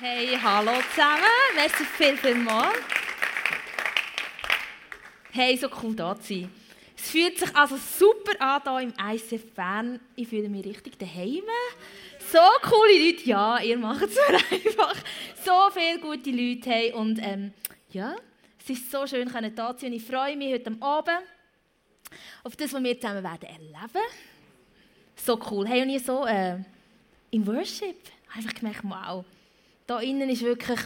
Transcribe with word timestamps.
Hey, 0.00 0.38
hallo 0.40 0.70
zusammen. 0.90 1.24
Merci 1.56 1.84
viel, 1.84 2.16
viel 2.16 2.36
mal. 2.36 2.70
Hey, 5.32 5.56
so 5.56 5.68
cool 5.82 5.92
da 5.96 6.14
zu 6.14 6.34
sein. 6.34 6.52
Es 6.96 7.10
fühlt 7.10 7.36
sich 7.36 7.56
also 7.56 7.76
super 7.76 8.40
an 8.40 8.62
hier 8.64 8.80
im 8.80 9.16
ICF 9.16 9.52
Bern. 9.54 9.98
Ich 10.14 10.28
fühle 10.28 10.48
mich 10.48 10.64
richtig 10.64 11.00
daheim. 11.00 11.42
So 12.30 12.38
coole 12.62 13.06
Leute. 13.06 13.24
Ja, 13.24 13.58
ihr 13.58 13.76
macht 13.76 14.04
es 14.04 14.14
mir 14.14 14.36
einfach. 14.66 14.94
So 15.44 15.52
viele 15.72 15.98
gute 15.98 16.30
Leute. 16.30 16.70
Hey. 16.70 16.92
Und 16.92 17.18
ähm, 17.20 17.52
ja, 17.90 18.14
es 18.62 18.70
ist 18.70 18.92
so 18.92 19.04
schön, 19.04 19.28
hier 19.28 19.56
zu 19.56 19.74
sein. 19.80 19.92
Ich 19.92 20.04
freue 20.04 20.36
mich 20.36 20.52
heute 20.52 20.76
Abend 20.78 21.26
auf 22.44 22.54
das, 22.54 22.72
was 22.72 22.84
wir 22.84 23.00
zusammen 23.00 23.24
werden 23.24 23.48
erleben. 23.48 24.06
So 25.16 25.40
cool. 25.50 25.66
Hey, 25.66 25.82
und 25.82 25.90
ich 25.90 26.04
so 26.04 26.24
äh, 26.24 26.58
im 27.32 27.44
Worship 27.48 27.96
einfach 28.32 28.54
gemerkt, 28.54 28.82
wow, 28.84 29.24
da 29.88 30.00
innen 30.00 30.28
ist 30.28 30.42
wirklich 30.42 30.78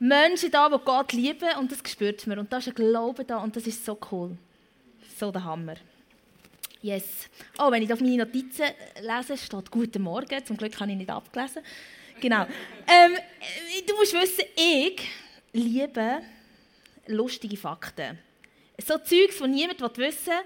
Menschen 0.00 0.50
da, 0.50 0.68
die 0.68 0.84
Gott 0.84 1.12
lieben 1.12 1.56
und 1.58 1.70
das 1.70 1.78
spürt 1.88 2.26
man. 2.26 2.40
Und 2.40 2.52
da 2.52 2.58
ist 2.58 2.68
ein 2.68 2.74
Glaube 2.74 3.24
da 3.24 3.38
und 3.38 3.54
das 3.54 3.66
ist 3.66 3.84
so 3.84 3.98
cool. 4.10 4.36
So 5.16 5.30
der 5.30 5.44
Hammer. 5.44 5.76
Yes. 6.80 7.28
Oh, 7.58 7.70
wenn 7.70 7.82
ich 7.82 7.92
auf 7.92 8.00
meine 8.00 8.24
Notizen 8.24 8.66
lese, 9.00 9.36
steht 9.36 9.70
«Guten 9.70 10.02
Morgen». 10.02 10.44
Zum 10.44 10.56
Glück 10.56 10.78
habe 10.80 10.90
ich 10.90 10.96
nicht 10.96 11.10
abgelesen. 11.10 11.62
Genau. 12.20 12.46
Ähm, 12.86 13.16
du 13.86 13.96
musst 13.96 14.12
wissen, 14.12 14.44
ich 14.54 15.00
liebe 15.52 16.20
lustige 17.06 17.56
Fakten. 17.56 18.18
So 18.78 18.98
Zeugs, 18.98 19.38
die 19.38 19.48
niemand 19.48 19.80
wissen 19.80 20.26
will. 20.26 20.44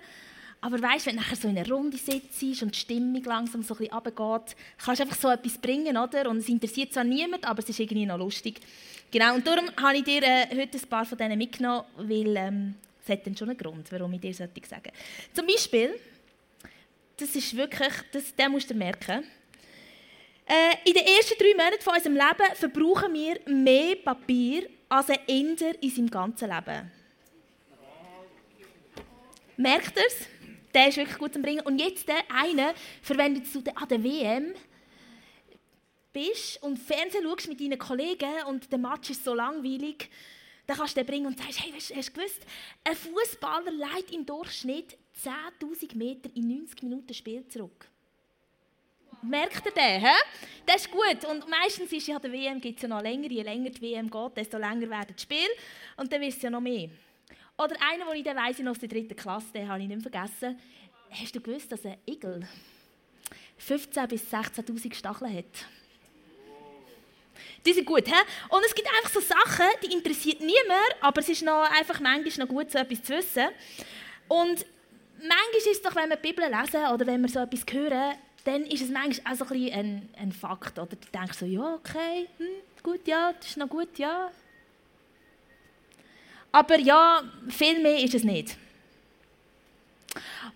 Aber 0.60 0.82
weißt, 0.82 1.06
wenn 1.06 1.16
du 1.16 1.22
nachher 1.22 1.36
so 1.36 1.48
in 1.48 1.56
einer 1.56 1.68
Runde 1.68 1.96
sitzt 1.96 2.42
und 2.62 2.74
die 2.74 2.78
Stimmung 2.78 3.22
langsam 3.22 3.62
so 3.62 3.74
ein 3.74 3.78
bisschen 3.78 3.94
runtergeht, 3.94 4.56
kannst 4.84 5.00
du 5.00 5.04
einfach 5.04 5.20
so 5.20 5.28
etwas 5.28 5.56
bringen, 5.58 5.96
oder? 5.96 6.28
Und 6.28 6.38
es 6.38 6.48
interessiert 6.48 6.92
zwar 6.92 7.04
niemand, 7.04 7.44
aber 7.44 7.60
es 7.60 7.68
ist 7.68 7.78
irgendwie 7.78 8.06
noch 8.06 8.18
lustig. 8.18 8.60
Genau, 9.10 9.36
und 9.36 9.46
darum 9.46 9.70
habe 9.80 9.98
ich 9.98 10.04
dir 10.04 10.22
äh, 10.22 10.46
heute 10.50 10.78
ein 10.78 10.88
paar 10.88 11.06
von 11.06 11.16
denen 11.16 11.38
mitgenommen, 11.38 11.84
weil 11.96 12.36
ähm, 12.36 12.74
es 13.02 13.08
hat 13.08 13.24
dann 13.26 13.36
schon 13.36 13.50
einen 13.50 13.58
Grund, 13.58 13.90
warum 13.92 14.12
ich 14.14 14.20
dir 14.20 14.34
sollte 14.34 14.60
sagen 14.66 14.90
Zum 15.32 15.46
Beispiel, 15.46 15.98
das 17.16 17.34
ist 17.34 17.56
wirklich, 17.56 17.92
das, 18.12 18.34
den 18.34 18.50
musst 18.50 18.68
du 18.68 18.74
merken, 18.74 19.24
äh, 20.44 20.88
in 20.88 20.94
den 20.94 21.04
ersten 21.04 21.38
drei 21.38 21.54
Monaten 21.56 21.82
von 21.82 21.94
unserem 21.94 22.14
Leben 22.14 22.54
verbrauchen 22.54 23.12
wir 23.12 23.38
mehr 23.46 23.96
Papier 23.96 24.68
als 24.88 25.10
ein 25.10 25.18
Inder 25.26 25.72
in 25.80 25.90
seinem 25.90 26.10
ganzen 26.10 26.48
Leben. 26.48 26.90
Merkt 29.56 29.96
ihr 29.96 30.06
es? 30.06 30.37
Der 30.78 30.86
ist 30.86 30.96
wirklich 30.96 31.18
gut 31.18 31.32
zum 31.32 31.42
Bringen. 31.42 31.62
Und 31.62 31.80
jetzt 31.80 32.06
der 32.06 32.22
eine 32.32 32.72
verwendet 33.02 33.52
du 33.52 33.58
an 33.74 33.88
der 33.88 34.04
WM 34.04 34.54
bist 36.12 36.62
und 36.62 36.78
Fernsehen 36.78 37.24
schaust 37.24 37.48
mit 37.48 37.60
deinen 37.60 37.80
Kollegen 37.80 38.44
und 38.46 38.70
der 38.70 38.78
Match 38.78 39.10
ist 39.10 39.24
so 39.24 39.34
langweilig, 39.34 40.08
dann 40.68 40.76
kannst 40.76 40.96
du 40.96 41.00
den 41.00 41.06
bringen 41.08 41.26
und 41.26 41.36
sagst, 41.36 41.60
hey, 41.64 41.72
hast, 41.74 41.92
hast 41.92 42.10
du 42.10 42.12
gewusst, 42.12 42.46
ein 42.84 42.94
Fußballer 42.94 43.72
leitet 43.72 44.12
im 44.12 44.24
Durchschnitt 44.24 44.96
10'000 45.20 45.96
Meter 45.96 46.30
in 46.36 46.46
90 46.46 46.84
Minuten 46.84 47.12
Spiel 47.12 47.44
zurück. 47.48 47.88
Merkt 49.20 49.66
ihr 49.66 49.72
den? 49.72 50.00
He? 50.00 50.16
Das 50.64 50.82
ist 50.82 50.92
gut. 50.92 51.24
Und 51.28 51.48
meistens 51.48 51.90
ist 51.90 52.06
ja 52.06 52.20
der 52.20 52.30
WM 52.30 52.60
gibt 52.60 52.76
es 52.76 52.82
ja 52.82 52.88
noch 52.88 53.02
länger. 53.02 53.28
Je 53.28 53.42
länger 53.42 53.70
die 53.70 53.82
WM 53.82 54.08
geht, 54.08 54.36
desto 54.36 54.58
länger 54.58 54.88
werden 54.88 55.12
das 55.12 55.22
Spiel. 55.22 55.48
Und 55.96 56.12
dann 56.12 56.20
wirst 56.20 56.38
du 56.38 56.44
ja 56.44 56.50
noch 56.50 56.60
mehr. 56.60 56.88
Oder 57.58 57.74
einer, 57.80 58.04
den 58.06 58.14
ich 58.14 58.24
dann 58.24 58.36
weiss, 58.36 58.58
noch 58.60 58.70
aus 58.70 58.78
der 58.78 58.88
dritten 58.88 59.16
Klasse, 59.16 59.52
den 59.52 59.68
habe 59.68 59.82
ich 59.82 59.88
nicht 59.88 60.02
vergessen. 60.02 60.58
Hast 61.10 61.34
du 61.34 61.40
gewusst, 61.40 61.72
dass 61.72 61.84
ein 61.84 61.96
Igel 62.06 62.46
15.000 63.60 64.06
bis 64.06 64.32
16.000 64.32 64.94
Stacheln 64.94 65.36
hat? 65.36 65.66
Die 67.66 67.72
sind 67.72 67.84
gut, 67.84 68.06
he? 68.06 68.14
Und 68.50 68.64
es 68.64 68.74
gibt 68.74 68.88
einfach 68.88 69.10
so 69.10 69.20
Sachen, 69.20 69.66
die 69.82 69.92
interessiert 69.92 70.40
niemand, 70.40 70.94
aber 71.00 71.20
es 71.20 71.28
ist 71.28 71.42
noch 71.42 71.68
einfach 71.78 71.98
manchmal 71.98 72.46
noch 72.46 72.54
gut, 72.54 72.70
so 72.70 72.78
etwas 72.78 73.02
zu 73.02 73.16
wissen. 73.16 73.48
Und 74.28 74.64
manchmal 75.16 75.58
ist 75.58 75.66
es 75.66 75.82
doch, 75.82 75.96
wenn 75.96 76.10
wir 76.10 76.16
die 76.16 76.28
Bibel 76.28 76.44
lesen 76.44 76.86
oder 76.92 77.06
wenn 77.06 77.20
wir 77.22 77.28
so 77.28 77.40
etwas 77.40 77.64
hören, 77.70 78.16
dann 78.44 78.62
ist 78.66 78.82
es 78.82 78.90
manchmal 78.90 79.32
auch 79.32 79.36
so 79.36 79.52
ein, 79.52 79.72
ein, 79.72 80.08
ein 80.16 80.32
Fakt. 80.32 80.78
Oder 80.78 80.94
du 80.94 81.08
denkst 81.12 81.38
so, 81.38 81.46
ja, 81.46 81.74
okay, 81.74 82.28
hm, 82.38 82.46
gut, 82.84 83.06
ja, 83.08 83.32
das 83.32 83.48
ist 83.48 83.56
noch 83.56 83.68
gut, 83.68 83.98
ja. 83.98 84.30
Aber 86.52 86.78
ja, 86.78 87.22
viel 87.48 87.80
mehr 87.80 88.02
ist 88.02 88.14
es 88.14 88.24
nicht. 88.24 88.56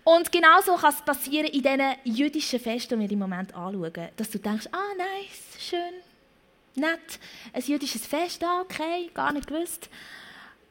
Und 0.03 0.31
genauso 0.31 0.75
kann 0.75 0.93
es 0.93 1.01
passieren 1.01 1.47
in 1.47 1.61
diesen 1.61 1.95
jüdischen 2.03 2.59
Festen, 2.59 2.99
die 2.99 3.05
wir 3.05 3.13
im 3.13 3.19
Moment 3.19 3.53
anschauen, 3.55 4.09
dass 4.17 4.29
du 4.29 4.39
denkst, 4.39 4.67
ah, 4.71 4.93
nice, 4.97 5.63
schön, 5.63 5.93
nett, 6.75 7.19
ein 7.53 7.61
jüdisches 7.61 8.05
Fest, 8.05 8.43
ah, 8.43 8.61
okay, 8.61 9.09
gar 9.13 9.31
nicht 9.31 9.47
gewusst. 9.47 9.89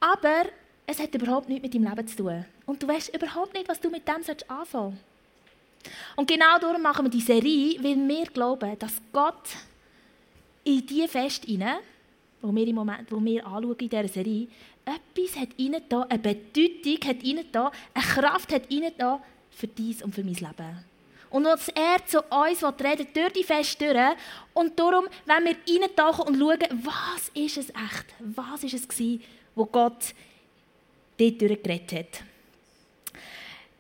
Aber 0.00 0.46
es 0.86 0.98
hat 0.98 1.14
überhaupt 1.14 1.48
nichts 1.48 1.62
mit 1.62 1.74
deinem 1.74 1.88
Leben 1.88 2.06
zu 2.06 2.16
tun. 2.16 2.44
Und 2.66 2.82
du 2.82 2.88
weißt 2.88 3.14
überhaupt 3.14 3.54
nicht, 3.54 3.68
was 3.68 3.80
du 3.80 3.88
mit 3.88 4.06
dem 4.06 4.16
anfangen 4.16 4.66
sollst. 4.70 4.98
Und 6.16 6.28
genau 6.28 6.58
darum 6.60 6.82
machen 6.82 7.06
wir 7.06 7.10
die 7.10 7.20
Serie, 7.20 7.82
weil 7.82 7.96
wir 7.96 8.26
glauben, 8.26 8.78
dass 8.78 9.00
Gott 9.12 9.48
in 10.64 10.86
diese 10.86 11.08
Fest 11.08 11.44
hinein, 11.44 11.78
wo 12.40 12.54
wir 12.54 12.66
im 12.66 12.74
Moment, 12.74 13.10
wo 13.10 13.22
wir 13.24 13.46
anschauen 13.46 13.76
in 13.78 13.88
dieser 13.88 14.08
Serie, 14.08 14.48
etwas 14.84 15.36
hat 15.36 15.48
ihnen 15.56 15.82
da, 15.88 16.02
eine 16.02 16.18
Bedeutung 16.18 17.08
hat 17.08 17.22
ihnen 17.22 17.46
da, 17.52 17.70
eine 17.94 18.04
Kraft 18.04 18.52
hat 18.52 18.70
ihnen 18.70 18.92
da 18.98 19.22
für 19.50 19.66
dies 19.66 20.02
und 20.02 20.14
für 20.14 20.24
mein 20.24 20.34
Leben. 20.34 20.84
Und 21.30 21.44
dass 21.44 21.68
er 21.68 22.04
zu 22.06 22.20
uns 22.22 22.62
reden 22.62 23.06
durch 23.14 23.32
die 23.32 23.44
Feste 23.44 23.86
durch. 23.86 24.16
Und 24.52 24.78
darum, 24.78 25.06
wenn 25.24 25.44
wir 25.44 25.56
reintauchen 25.80 26.26
und 26.26 26.38
schauen, 26.38 26.84
was 26.84 27.30
ist 27.34 27.56
es 27.56 27.68
echt? 27.70 28.06
Was 28.18 28.62
ist 28.64 28.74
es 28.74 28.86
gewesen, 28.86 29.22
wo 29.54 29.64
Gott 29.64 30.14
dort 31.18 31.40
durchgeredet 31.40 31.92
hat? 31.92 32.24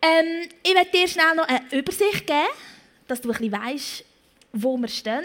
Ähm, 0.00 0.48
ich 0.62 0.74
werde 0.74 0.90
dir 0.90 1.06
schnell 1.06 1.34
noch 1.36 1.46
eine 1.46 1.60
Übersicht 1.72 2.26
geben, 2.26 2.48
dass 3.06 3.20
du 3.20 3.30
ein 3.30 3.36
bisschen 3.36 3.52
weißt, 3.52 4.04
wo 4.54 4.76
wir 4.78 4.88
stehen. 4.88 5.24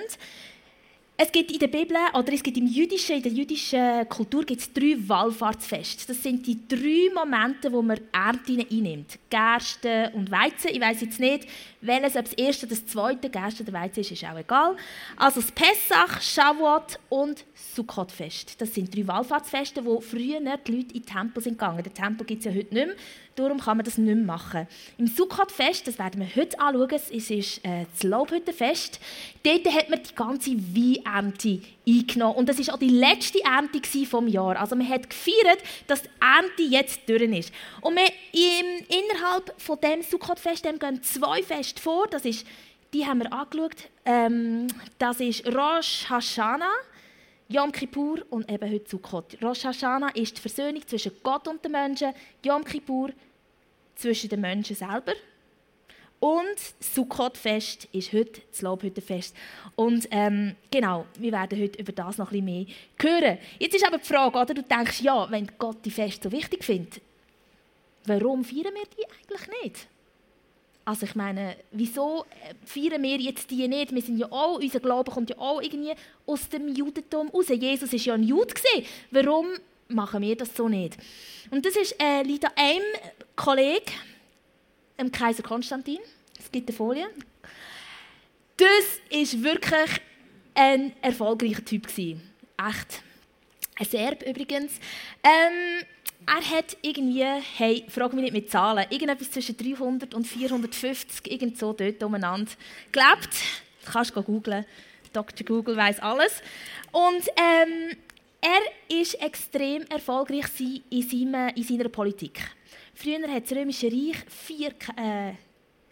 Es 1.20 1.32
gibt 1.32 1.52
in 1.52 1.58
der 1.58 1.68
Bibel 1.68 1.98
oder 2.14 2.32
es 2.32 2.44
gibt 2.44 2.58
im 2.58 2.68
jüdischen, 2.68 3.16
in 3.16 3.24
der 3.24 3.32
jüdischen 3.32 4.08
Kultur 4.08 4.46
gibt 4.46 4.62
es 4.62 4.72
drei 4.72 4.96
Wallfahrtsfeste. 5.00 6.06
Das 6.06 6.22
sind 6.22 6.46
die 6.46 6.60
drei 6.68 7.12
Momente, 7.12 7.72
wo 7.72 7.82
man 7.82 8.00
Ernte 8.12 8.64
einnimmt. 8.70 9.18
Gerste 9.28 10.12
und 10.14 10.30
Weizen. 10.30 10.70
Ich 10.72 10.80
weiß 10.80 11.02
jetzt 11.02 11.20
nicht, 11.20 11.48
welches, 11.82 12.16
ob 12.18 12.26
das 12.26 12.34
erste 12.34 12.68
oder 12.68 12.76
das 12.76 12.86
zweite 12.86 13.32
Gerste 13.32 13.64
oder 13.64 13.74
Weizen 13.74 14.02
ist, 14.02 14.12
ist 14.12 14.26
auch 14.26 14.38
egal. 14.38 14.78
Also 15.16 15.42
das 15.42 15.52
Pessach, 15.52 16.22
Shavuot 16.22 17.00
und 17.10 17.46
Sukkot-Fest. 17.74 18.62
Das 18.62 18.76
sind 18.76 18.96
drei 18.96 19.08
Wallfahrtsfeste, 19.08 19.84
wo 19.84 20.00
früher 20.00 20.40
die 20.40 20.72
Leute 20.72 20.94
in 20.94 21.02
den 21.02 21.06
Tempel 21.08 21.42
sind 21.42 21.58
gegangen. 21.58 21.82
Den 21.82 21.96
Tempel 21.96 22.28
gibt 22.28 22.46
es 22.46 22.46
ja 22.46 22.52
heute 22.52 22.72
nicht 22.76 22.86
mehr. 22.86 22.96
Darum 23.38 23.60
kann 23.60 23.78
man 23.78 23.84
das 23.84 24.00
nicht 24.00 24.16
mehr 24.16 24.26
machen. 24.26 24.68
Im 24.98 25.06
Sukkot-Fest, 25.06 25.88
das 25.88 26.00
werden 26.00 26.22
wir 26.22 26.42
heute 26.42 26.60
anschauen, 26.60 26.90
es 26.92 27.30
ist 27.30 27.64
äh, 27.64 27.86
das 27.92 28.02
Laubhüttenfest. 28.02 29.00
Dort 29.44 29.76
hat 29.76 29.92
man 29.92 30.02
die 30.02 30.16
ganze 30.16 30.52
Weinernte 30.54 31.62
eingenommen. 31.88 32.36
Und 32.36 32.50
das 32.50 32.58
war 32.66 32.74
auch 32.74 32.80
die 32.80 32.90
letzte 32.90 33.44
Ernte 33.44 33.80
vom 34.08 34.28
Jahr. 34.28 34.60
Also 34.60 34.76
man 34.76 34.90
hat 34.90 35.08
gefeiert, 35.08 35.60
dass 35.86 36.02
die 36.02 36.10
Ernte 36.20 36.64
jetzt 36.64 37.08
durch 37.08 37.22
ist. 37.22 37.54
Und 37.82 37.96
wir, 37.96 38.08
im, 38.34 38.86
innerhalb 38.88 39.54
von 39.62 39.80
dem 39.82 40.02
Sukkot-Fest 40.02 40.64
gehen 40.64 41.04
zwei 41.04 41.44
Feste 41.44 41.80
vor. 41.80 42.08
Das 42.08 42.26
ist, 42.26 42.44
die 42.92 43.06
haben 43.06 43.20
wir 43.20 43.32
angeschaut. 43.32 43.88
Ähm, 44.04 44.66
das 44.98 45.20
ist 45.20 45.46
Rosh 45.46 46.10
Hashanah. 46.10 46.74
Yom 47.50 47.72
Kippur 47.72 48.26
und 48.30 48.52
eben 48.52 48.70
heute 48.70 48.90
Sukkot. 48.90 49.38
Rosh 49.42 49.64
Hashanah 49.64 50.10
ist 50.16 50.36
die 50.36 50.42
Versöhnung 50.42 50.86
zwischen 50.86 51.12
Gott 51.24 51.48
und 51.48 51.64
den 51.64 51.72
Menschen. 51.72 52.14
Yom 52.44 52.66
Kippur 52.66 53.12
zwischen 53.98 54.30
den 54.30 54.42
Menschen 54.42 54.76
selber. 54.76 55.14
Und 56.20 56.56
das 56.56 56.96
Sukkot-Fest 56.96 57.90
ist 57.92 58.12
heute 58.12 58.42
das 58.50 58.62
Lobhüttenfest. 58.62 59.36
Und 59.76 60.08
ähm, 60.10 60.56
genau, 60.72 61.06
wir 61.20 61.32
werden 61.32 61.62
heute 61.62 61.80
über 61.80 61.92
das 61.92 62.18
noch 62.18 62.32
ein 62.32 62.44
bisschen 62.44 62.46
mehr 62.46 62.66
hören. 63.00 63.38
Jetzt 63.60 63.76
ist 63.76 63.86
aber 63.86 64.00
die 64.00 64.08
Frage, 64.08 64.38
oder? 64.38 64.54
Du 64.54 64.64
denkst, 64.64 65.02
ja, 65.02 65.30
wenn 65.30 65.48
Gott 65.60 65.78
die 65.86 65.92
Feste 65.92 66.30
so 66.30 66.36
wichtig 66.36 66.64
findet, 66.64 67.02
warum 68.06 68.44
feiern 68.44 68.74
wir 68.74 68.88
die 68.98 69.06
eigentlich 69.06 69.62
nicht? 69.64 69.88
Also 70.86 71.06
ich 71.06 71.16
meine, 71.16 71.58
wieso 71.72 72.24
äh, 72.24 72.54
feiern 72.66 73.04
wir 73.04 73.18
jetzt 73.18 73.52
die 73.52 73.68
nicht? 73.68 73.94
Wir 73.94 74.02
sind 74.02 74.18
ja 74.18 74.32
auch, 74.32 74.58
unser 74.58 74.80
Glaube 74.80 75.12
kommt 75.12 75.30
ja 75.30 75.38
auch 75.38 75.62
irgendwie 75.62 75.94
aus 76.26 76.48
dem 76.50 76.70
Judentum 76.70 77.28
raus. 77.28 77.50
Jesus 77.50 77.92
war 77.92 78.00
ja 78.00 78.14
ein 78.14 78.24
Jude. 78.24 78.54
Warum 79.12 79.48
machen 79.88 80.22
wir 80.22 80.36
das 80.36 80.56
so 80.56 80.68
nicht? 80.68 80.98
Und 81.52 81.66
das 81.66 81.76
ist, 81.76 81.96
äh, 82.02 82.24
liegt 82.24 82.46
an 82.46 82.52
einem 82.56 82.84
Kollegen, 83.36 83.92
dem 85.00 85.12
Kaiser 85.12 85.44
Konstantin. 85.44 86.00
Es 86.40 86.52
gibt 86.52 86.70
eine 86.70 86.78
Folie. 86.78 87.08
Das 88.58 88.68
war 89.12 89.44
wirklich 89.44 90.02
ein 90.56 90.94
erfolgreicher 91.02 91.64
Typ. 91.64 91.88
Gewesen. 91.88 92.22
Echt. 92.58 93.02
Ein 93.80 93.86
Serb 93.86 94.24
übrigens. 94.24 94.74
Ähm, 95.24 95.86
er 96.26 96.58
hat 96.58 96.76
irgendwie, 96.82 97.24
hey, 97.24 97.86
frag 97.90 98.12
mich 98.14 98.24
nicht 98.24 98.34
mit 98.34 98.50
Zahlen, 98.50 98.86
irgendetwas 98.90 99.32
zwischen 99.32 99.56
300 99.56 100.14
und 100.16 100.26
450, 100.26 101.32
irgend 101.32 101.58
so 101.58 101.74
dort 101.74 102.02
umeinander 102.02 102.52
gelebt. 102.92 103.30
Du 103.86 103.92
kannst 103.92 104.14
googeln. 104.14 104.66
Dr. 105.14 105.46
Google 105.46 105.78
weiß 105.78 106.00
alles. 106.00 106.42
Und 106.92 107.28
ähm, 107.38 107.98
er 108.42 109.00
ist 109.00 109.16
extrem 109.16 109.84
erfolgreich 109.84 110.46
in, 110.90 111.02
seinem, 111.02 111.50
in 111.56 111.64
seiner 111.64 111.90
Politik. 111.90 112.40
Früher 112.94 113.28
hat 113.28 113.44
das 113.44 113.58
Römische 113.58 113.88
Reich 113.88 114.18
vier 114.28 114.74
äh, 114.98 115.34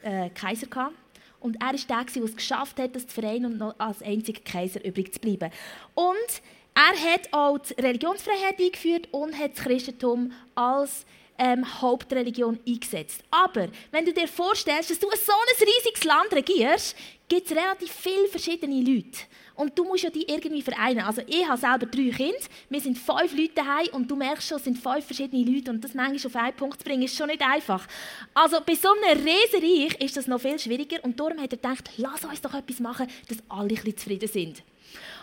äh, 0.02 0.30
Kaiser 0.30 0.68
gehabt. 0.68 0.96
Und 1.40 1.58
er 1.62 1.76
ist 1.76 1.90
der, 1.90 2.04
der 2.04 2.24
es 2.24 2.36
geschafft 2.36 2.80
hat, 2.80 2.96
das 2.96 3.06
zu 3.06 3.22
vereinen 3.22 3.46
und 3.46 3.58
noch 3.58 3.76
als 3.78 4.02
einziger 4.02 4.42
Kaiser 4.42 4.84
übrig 4.84 5.14
zu 5.14 5.20
bleiben. 5.20 5.52
Und 5.94 6.42
er 6.74 7.14
hat 7.14 7.32
auch 7.32 7.60
die 7.60 7.80
Religionsfreiheit 7.80 8.60
eingeführt 8.60 9.08
und 9.12 9.38
hat 9.38 9.56
das 9.56 9.64
Christentum 9.64 10.32
als 10.56 11.06
ähm, 11.38 11.82
Hauptreligion 11.82 12.60
eingesetzt. 12.68 13.24
Aber 13.30 13.68
wenn 13.92 14.06
du 14.06 14.14
dir 14.14 14.28
vorstellst, 14.28 14.90
dass 14.90 15.00
du 15.00 15.08
so 15.08 15.34
ein 15.34 15.68
riesiges 15.68 16.04
Land 16.04 16.34
regierst, 16.34 16.96
gibt 17.28 17.50
es 17.50 17.56
relativ 17.56 17.92
viele 17.92 18.28
verschiedene 18.28 18.82
Leute. 18.82 19.20
Und 19.56 19.78
du 19.78 19.86
musst 19.86 20.04
ja 20.04 20.10
die 20.10 20.28
irgendwie 20.28 20.62
vereinen. 20.62 21.00
Also 21.00 21.22
ich 21.28 21.48
habe 21.48 21.58
selber 21.58 21.86
drei 21.86 22.10
Kinder, 22.10 22.38
wir 22.70 22.82
sind 22.82 22.98
fünf 22.98 23.34
Leute 23.34 23.54
daheim 23.56 23.88
und 23.94 24.12
du 24.12 24.16
merkst 24.16 24.50
schon, 24.50 24.58
es 24.58 24.66
sind 24.66 24.78
fünf 24.78 25.06
verschiedene 25.06 25.44
Leute 25.44 25.72
und 25.72 25.84
das 25.84 25.94
manchmal 25.94 26.26
auf 26.26 26.36
einen 26.36 26.56
Punkt 26.56 26.80
zu 26.80 26.86
bringen, 26.86 27.04
ist 27.04 27.16
schon 27.16 27.28
nicht 27.28 27.42
einfach. 27.42 27.88
Also 28.34 28.58
bei 28.66 28.76
so 28.76 28.90
einem 28.90 29.26
Riesenreich 29.26 30.02
ist 30.02 30.18
das 30.18 30.28
noch 30.28 30.42
viel 30.42 30.60
schwieriger 30.60 30.98
und 31.04 31.20
darum 31.20 31.40
hat 31.40 31.54
er 31.54 31.58
gedacht, 31.58 31.90
lass 31.98 32.26
uns 32.26 32.42
doch 32.42 32.54
etwas 32.54 32.80
machen, 32.80 33.08
dass 33.30 33.38
alle 33.48 33.70
ein 33.70 33.76
bisschen 33.76 33.98
zufrieden 33.98 34.28
sind. 34.28 34.64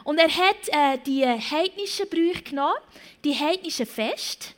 Und 0.05 0.19
er 0.19 0.29
hat 0.29 0.69
äh, 0.69 0.99
die 1.07 1.25
heidnischen 1.25 2.09
Brüche 2.09 2.43
genommen, 2.43 2.75
die 3.25 3.35
heidnischen 3.35 3.87
Feste, 3.87 4.49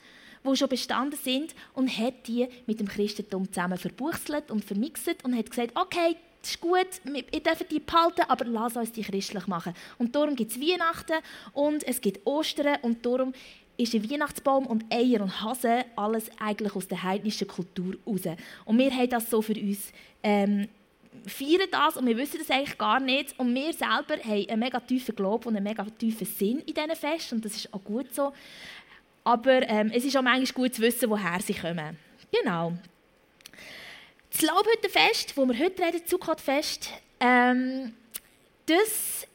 die 0.44 0.56
schon 0.56 0.68
bestanden 0.68 1.18
sind, 1.22 1.54
und 1.74 1.98
hat 1.98 2.26
die 2.26 2.48
mit 2.66 2.80
dem 2.80 2.88
Christentum 2.88 3.48
zusammen 3.52 3.78
verbuchselt 3.78 4.50
und 4.50 4.64
vermixet 4.64 5.24
und 5.24 5.36
hat 5.36 5.50
gesagt, 5.50 5.72
okay, 5.74 6.16
das 6.44 6.50
ist 6.50 6.60
gut, 6.60 6.86
ihr 7.06 7.40
dürft 7.40 7.70
die 7.70 7.80
behalten, 7.80 8.20
aber 8.28 8.44
lass 8.44 8.76
uns 8.76 8.92
die 8.92 9.02
christlich 9.02 9.46
machen. 9.46 9.72
Und 9.96 10.14
darum 10.14 10.36
gibt 10.36 10.50
es 10.50 10.60
Weihnachten 10.60 11.14
und 11.54 11.82
es 11.84 12.02
gibt 12.02 12.26
Ostern 12.26 12.76
und 12.82 13.04
darum 13.04 13.32
ist 13.78 13.94
ein 13.94 14.10
Weihnachtsbaum 14.10 14.66
und 14.66 14.84
Eier 14.92 15.22
und 15.22 15.40
Hase 15.40 15.86
alles 15.96 16.30
eigentlich 16.38 16.76
aus 16.76 16.86
der 16.86 17.02
heidnischen 17.02 17.48
Kultur 17.48 17.96
raus. 18.06 18.22
Und 18.66 18.78
wir 18.78 18.90
haben 18.90 19.08
das 19.08 19.30
so 19.30 19.40
für 19.40 19.58
uns 19.58 19.90
ähm, 20.22 20.68
feiern 21.26 21.68
das 21.70 21.96
und 21.96 22.06
wir 22.06 22.16
wissen 22.18 22.38
das 22.38 22.50
eigentlich 22.50 22.76
gar 22.76 23.00
nicht. 23.00 23.38
Und 23.38 23.54
wir 23.54 23.72
selber 23.72 24.22
haben 24.22 24.48
einen 24.50 24.60
mega 24.60 24.80
tiefen 24.80 25.16
Glauben 25.16 25.48
und 25.48 25.56
einen 25.56 25.64
mega 25.64 25.84
tiefen 25.84 26.26
Sinn 26.26 26.58
in 26.58 26.74
diesen 26.74 26.94
Festen 26.94 27.36
und 27.36 27.44
das 27.46 27.56
ist 27.56 27.72
auch 27.72 27.82
gut 27.82 28.14
so. 28.14 28.34
Aber 29.24 29.66
ähm, 29.66 29.90
es 29.94 30.04
ist 30.04 30.14
auch 30.14 30.22
manchmal 30.22 30.66
gut 30.66 30.74
zu 30.74 30.82
wissen, 30.82 31.08
woher 31.08 31.40
sie 31.40 31.54
kommen. 31.54 31.96
Genau. 32.30 32.74
Das 34.34 34.42
Laubhüttenfest, 34.42 35.36
wo 35.36 35.46
wir 35.46 35.56
heute 35.60 35.80
reden, 35.80 36.00
das 36.02 36.10
Sukkotfest, 36.10 36.90
ähm, 37.20 37.94
das 38.66 39.28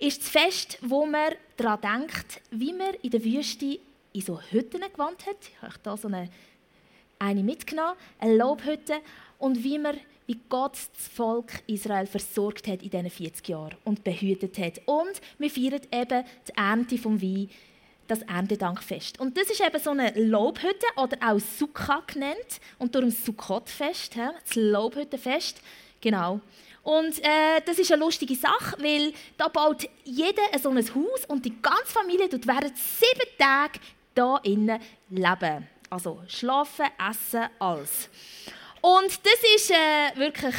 ist 0.00 0.22
das 0.22 0.28
Fest, 0.28 0.78
wo 0.82 1.06
man 1.06 1.34
daran 1.56 2.00
denkt, 2.00 2.40
wie 2.50 2.72
man 2.72 2.94
in 3.02 3.10
der 3.10 3.24
Wüste 3.24 3.78
in 4.12 4.20
so 4.20 4.40
Hütten 4.50 4.80
gewohnt 4.80 5.24
hat. 5.24 5.36
Ich 5.40 5.62
habe 5.62 5.72
hier 5.84 5.96
so 5.96 6.08
eine, 6.08 6.28
eine 7.20 7.44
mitgenommen, 7.44 7.94
eine 8.18 8.34
Laubhütte. 8.34 8.94
Und 9.38 9.62
wie 9.62 9.78
man 9.78 9.96
wie 10.26 10.40
Gott 10.48 10.72
das 10.72 11.08
Volk 11.14 11.62
Israel 11.68 12.08
versorgt 12.08 12.66
hat 12.66 12.82
in 12.82 12.90
diesen 12.90 13.10
40 13.10 13.48
Jahren 13.48 13.76
und 13.84 14.02
behütet 14.02 14.58
hat. 14.58 14.80
Und 14.86 15.20
wir 15.38 15.48
feiern 15.48 15.80
eben 15.92 16.24
die 16.48 16.56
Ernte 16.56 16.98
vom 16.98 17.22
Wein, 17.22 17.48
das 18.08 18.22
Erntedankfest. 18.22 19.20
Und 19.20 19.36
das 19.36 19.50
ist 19.50 19.60
eben 19.60 19.78
so 19.78 19.90
eine 19.90 20.10
Lobhütte 20.14 20.86
oder 20.96 21.16
auch 21.20 21.38
Sukkah 21.38 22.02
genannt 22.06 22.60
und 22.78 22.94
darum 22.94 23.10
Sukkotfest, 23.10 24.16
das 24.16 24.54
Lobhüttenfest. 24.56 25.60
Genau. 26.00 26.40
Und 26.82 27.18
äh, 27.22 27.60
das 27.66 27.78
ist 27.78 27.92
eine 27.92 28.02
lustige 28.02 28.34
Sache, 28.34 28.76
weil 28.78 29.12
da 29.36 29.48
baut 29.48 29.88
jeder 30.04 30.42
so 30.60 30.70
ein 30.70 30.78
Haus 30.78 31.24
und 31.28 31.44
die 31.44 31.60
ganze 31.60 31.92
Familie 31.92 32.28
tut 32.28 32.46
während 32.46 32.76
sieben 32.76 33.28
Tagen 33.38 33.80
da 34.14 34.38
innen 34.42 34.80
leben. 35.10 35.68
Also 35.90 36.22
schlafen, 36.26 36.86
essen, 37.10 37.46
alles. 37.58 38.08
Und 38.80 39.20
das 39.24 39.40
ist 39.54 39.70
äh, 39.70 40.16
wirklich. 40.16 40.54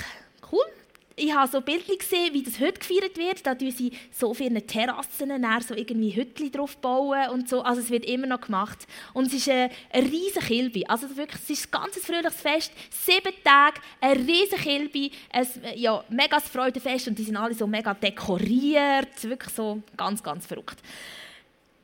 Ich 1.21 1.33
habe 1.33 1.51
so 1.51 1.59
Bildchen 1.59 1.97
gesehen, 1.97 2.33
wie 2.33 2.43
das 2.43 2.61
heute 2.61 2.79
gefeiert 2.79 3.17
wird. 3.17 3.45
Da 3.45 3.53
bauen 3.53 3.71
sie 3.71 3.91
so 4.09 4.33
ihren 4.33 4.65
Terrassen 4.65 5.29
so 5.61 5.75
irgendwie 5.75 6.15
Hütchen 6.15 6.49
drauf 6.49 6.77
bauen 6.77 7.29
und 7.31 7.49
so. 7.49 7.61
Also 7.61 7.81
es 7.81 7.89
wird 7.89 8.05
immer 8.05 8.25
noch 8.25 8.39
gemacht. 8.39 8.87
Und 9.13 9.27
es 9.27 9.33
ist 9.33 9.49
ein 9.49 9.69
riesen 9.93 10.41
Kilby. 10.41 10.85
Also 10.87 11.13
wirklich, 11.17 11.41
es 11.41 11.49
ist 11.49 11.67
ein 11.67 11.71
ganz 11.71 11.97
fröhliches 11.97 12.39
Fest. 12.39 12.71
Sieben 12.89 13.33
Tage, 13.43 13.81
ein 13.99 14.13
riesen 14.13 14.59
Kilby, 14.59 15.11
ein 15.33 15.45
ja, 15.75 16.01
mega 16.07 16.39
Freudefest 16.39 17.09
und 17.09 17.19
die 17.19 17.23
sind 17.23 17.35
alle 17.35 17.53
so 17.53 17.67
mega 17.67 17.93
dekoriert. 17.93 19.21
Wirklich 19.23 19.53
so 19.53 19.83
ganz, 19.97 20.23
ganz 20.23 20.45
verrückt. 20.45 20.77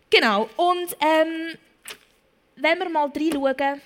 Genau. 0.09 0.43
Und 0.55 0.95
ähm, 1.01 1.57
wenn 2.55 2.79
wir 2.79 2.89
mal 2.89 3.11
reinschauen, 3.13 3.81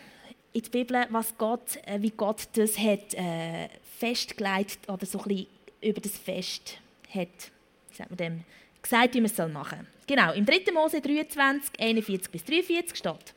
in 0.54 0.62
die 0.62 0.69
Bibel, 0.69 1.07
was 1.10 1.36
Gott, 1.38 1.78
äh, 1.86 2.00
wie 2.02 2.12
Gott 2.12 2.48
das 2.54 2.78
hat 2.78 3.13
äh, 3.13 3.68
festgelegt 4.00 4.88
oder 4.88 5.06
so 5.06 5.22
ein 5.24 5.46
über 5.81 6.01
das 6.01 6.18
Fest 6.18 6.78
hat, 7.13 7.51
sagt 7.92 8.10
man 8.10 8.18
dem, 8.18 8.44
gesagt, 8.81 9.13
wie 9.13 9.22
man 9.22 9.31
es 9.31 9.38
machen 9.54 9.80
soll. 9.80 9.88
Genau, 10.07 10.34
im 10.34 10.46
3. 10.46 10.72
Mose 10.74 11.01
23, 11.01 11.80
41 11.80 12.31
bis 12.31 12.44
43 12.44 12.98
steht, 12.98 13.34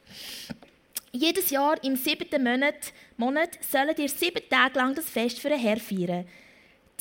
jedes 1.13 1.51
Jahr 1.51 1.83
im 1.85 1.97
siebten 1.97 2.43
Monat, 2.43 2.93
Monat 3.19 3.51
sollt 3.61 3.99
ihr 3.99 4.09
sieben 4.09 4.43
Tage 4.49 4.79
lang 4.79 4.95
das 4.95 5.11
Fest 5.11 5.41
für 5.41 5.51
den 5.51 5.59
Herr 5.59 5.77
feiern. 5.77 6.27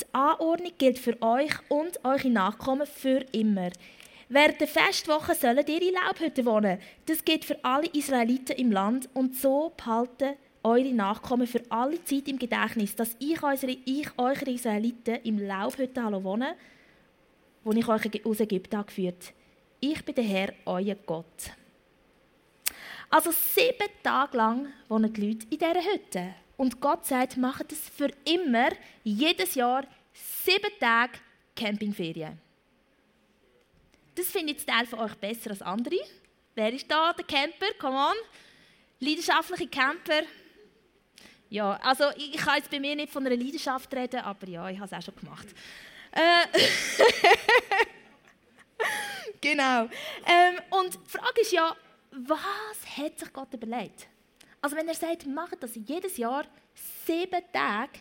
Die 0.00 0.04
Anordnung 0.12 0.72
gilt 0.76 0.98
für 0.98 1.20
euch 1.22 1.52
und 1.68 2.04
eure 2.04 2.28
Nachkommen 2.28 2.86
für 2.86 3.24
immer. 3.32 3.70
Während 4.28 4.60
der 4.60 4.68
Festwoche 4.68 5.34
sollen 5.34 5.66
ihr 5.66 5.82
in 5.82 5.94
Laubhütten 5.94 6.44
wohnen. 6.44 6.78
Das 7.06 7.24
geht 7.24 7.44
für 7.44 7.62
alle 7.64 7.86
Israeliten 7.88 8.56
im 8.56 8.72
Land 8.72 9.08
und 9.14 9.36
so 9.36 9.72
behalten 9.76 10.36
eure 10.64 10.92
Nachkommen 10.92 11.46
für 11.46 11.62
alle 11.68 12.02
Zeit 12.04 12.28
im 12.28 12.38
Gedächtnis, 12.38 12.94
dass 12.94 13.16
ich, 13.18 13.42
unsere, 13.42 13.76
ich 13.84 14.08
eure 14.16 14.50
Israeliten 14.50 15.16
im 15.24 15.38
Laubhütten 15.38 16.24
wohne, 16.24 16.56
wo 17.64 17.72
ich 17.72 17.88
euch 17.88 18.26
aus 18.26 18.40
Ägypten 18.40 18.84
geführt 18.84 19.32
Ich 19.80 20.04
bin 20.04 20.14
der 20.14 20.24
Herr, 20.24 20.52
euer 20.66 20.94
Gott. 20.94 21.52
Also 23.10 23.30
sieben 23.30 23.88
Tage 24.02 24.36
lang 24.36 24.72
wohnen 24.88 25.12
die 25.12 25.28
Leute 25.28 25.46
in 25.50 25.58
dieser 25.58 25.92
Hütte. 25.92 26.34
Und 26.56 26.80
Gott 26.80 27.04
sagt, 27.04 27.36
macht 27.36 27.72
es 27.72 27.88
für 27.88 28.10
immer, 28.24 28.70
jedes 29.04 29.54
Jahr, 29.54 29.84
sieben 30.12 30.70
Tage 30.80 31.18
Campingferien. 31.54 32.38
Das 34.14 34.26
finde 34.26 34.52
ich 34.52 34.64
Teil 34.64 34.86
von 34.86 35.00
euch 35.00 35.14
besser 35.16 35.50
als 35.50 35.62
andere. 35.62 35.98
Wer 36.54 36.72
ist 36.72 36.90
da, 36.90 37.12
der 37.12 37.24
Camper? 37.24 37.72
Come 37.78 37.96
on. 37.96 38.16
Leidenschaftliche 39.00 39.68
Camper. 39.68 40.22
Ja, 41.52 41.78
also 41.82 42.04
ich, 42.16 42.38
kann 42.38 42.56
jetzt 42.56 42.70
bei 42.70 42.80
mir 42.80 42.96
nicht 42.96 43.12
von 43.12 43.26
einer 43.26 43.36
Leidenschaft 43.36 43.94
reden, 43.94 44.20
aber 44.20 44.48
ja, 44.48 44.70
ich 44.70 44.78
habe 44.78 44.86
es 44.86 44.92
auch 44.94 45.02
schon 45.02 45.16
gemacht. 45.16 45.46
Äh, 46.10 46.46
genau. 49.38 49.82
Ähm, 49.82 50.60
und 50.70 50.94
die 50.94 51.10
Frage 51.10 51.42
ist 51.42 51.52
ja, 51.52 51.76
was 52.10 52.96
hat 52.96 53.18
sich 53.18 53.30
Gott 53.34 53.52
überlegt? 53.52 54.08
Also 54.62 54.76
wenn 54.76 54.88
er 54.88 54.94
sagt, 54.94 55.26
macht 55.26 55.62
das 55.62 55.72
jedes 55.74 56.16
Jahr 56.16 56.46
sieben 57.04 57.42
Tage, 57.52 58.00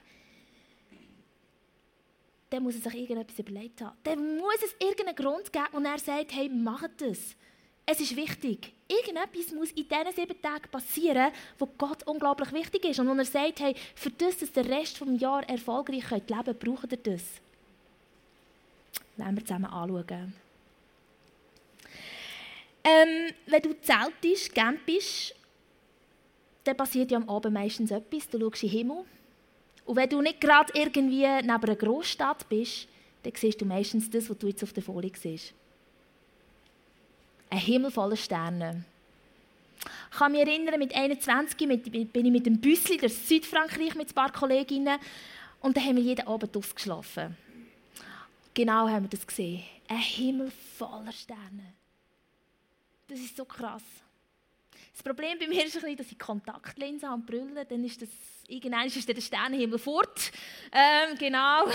dann 2.51 2.63
muss 2.63 2.75
er 2.75 2.89
sich 2.89 3.01
irgendetwas 3.01 3.37
überlegt 3.37 3.81
haben. 3.81 3.97
Dann 4.03 4.37
muss 4.37 4.63
es 4.63 4.73
irgendeinen 4.79 5.17
Grund 5.17 5.51
geben 5.51 5.67
und 5.73 5.83
er 5.83 5.99
sagt, 5.99 6.33
hey, 6.33 6.47
macht 6.47 7.01
das. 7.01 7.35
Es 7.85 7.99
ist 7.99 8.15
wichtig. 8.15 8.71
Irgendetwas 8.87 9.53
muss 9.53 9.71
in 9.71 9.87
diesen 9.87 10.13
sieben 10.15 10.41
Tagen 10.41 10.69
passieren, 10.71 11.31
wo 11.57 11.65
Gott 11.77 12.05
unglaublich 12.07 12.51
wichtig 12.53 12.85
ist. 12.85 12.99
Und 12.99 13.09
wenn 13.09 13.19
er 13.19 13.25
sagt, 13.25 13.59
hey, 13.59 13.75
für 13.95 14.11
das, 14.11 14.37
dass 14.37 14.51
der 14.51 14.67
Rest 14.69 15.01
des 15.01 15.21
Jahres 15.21 15.49
erfolgreich 15.49 16.03
könnt 16.07 16.29
leben 16.29 16.57
braucht 16.57 16.91
ihr 16.91 16.97
das. 16.97 17.23
Lassen 19.17 19.35
wir 19.35 19.45
zusammen 19.45 19.65
anschauen. 19.65 20.33
Ähm, 22.83 23.33
wenn 23.45 23.61
du 23.61 23.79
zeltest, 23.81 24.55
campest, 24.55 25.35
dann 26.63 26.77
passiert 26.77 27.11
ja 27.11 27.17
am 27.17 27.29
Abend 27.29 27.53
meistens 27.53 27.91
etwas. 27.91 28.29
Du 28.29 28.39
schaust 28.39 28.63
in 28.63 28.69
den 28.69 28.77
Himmel 28.77 29.05
und 29.85 29.95
wenn 29.95 30.09
du 30.09 30.21
nicht 30.21 30.41
gerade 30.41 30.71
irgendwie 30.73 31.27
neben 31.27 31.49
einer 31.49 31.75
Großstadt 31.75 32.47
bist, 32.49 32.87
dann 33.23 33.33
siehst 33.35 33.61
du 33.61 33.65
meistens 33.65 34.09
das, 34.09 34.29
was 34.29 34.37
du 34.37 34.47
jetzt 34.47 34.63
auf 34.63 34.73
der 34.73 34.83
Folie 34.83 35.11
siehst. 35.15 35.53
Ein 37.51 37.59
Himmel 37.59 37.91
voller 37.91 38.15
Sterne. 38.15 38.85
Ich 40.11 40.17
kann 40.17 40.31
mich 40.31 40.41
erinnern, 40.41 40.79
mit 40.79 40.95
21 40.95 41.57
bin 41.57 41.71
ich 42.25 42.31
mit 42.31 42.45
dem 42.45 42.61
Büssli 42.61 42.97
durch 42.97 43.13
Südfrankreich 43.13 43.93
mit 43.95 44.09
ein 44.09 44.15
paar 44.15 44.31
Kolleginnen 44.31 44.97
und 45.59 45.75
da 45.75 45.81
haben 45.81 45.97
wir 45.97 46.03
jeden 46.03 46.27
Abend 46.27 46.55
ausgeschlafen. 46.55 47.35
Genau 48.53 48.87
haben 48.87 49.03
wir 49.03 49.09
das 49.09 49.27
gesehen. 49.27 49.63
Ein 49.89 49.97
Himmel 49.97 50.51
voller 50.77 51.11
Sterne. 51.11 51.73
Das 53.09 53.19
ist 53.19 53.35
so 53.35 53.43
krass. 53.43 53.83
Das 54.93 55.03
Problem 55.03 55.37
bei 55.37 55.47
mir 55.47 55.65
ist 55.65 55.75
ein 55.75 55.81
bisschen, 55.81 55.97
dass 55.97 56.11
ich 56.11 56.19
Kontaktlinsen 56.19 57.09
habe 57.09 57.19
und 57.19 57.25
brüllen, 57.25 57.65
dann 57.67 57.83
ist 57.83 58.01
das, 58.01 58.09
irgendwann 58.47 58.87
ist 58.87 59.09
der 59.09 59.19
Sternenhimmel 59.19 59.77
fort. 59.77 60.31
Ähm, 60.71 61.17
genau. 61.17 61.65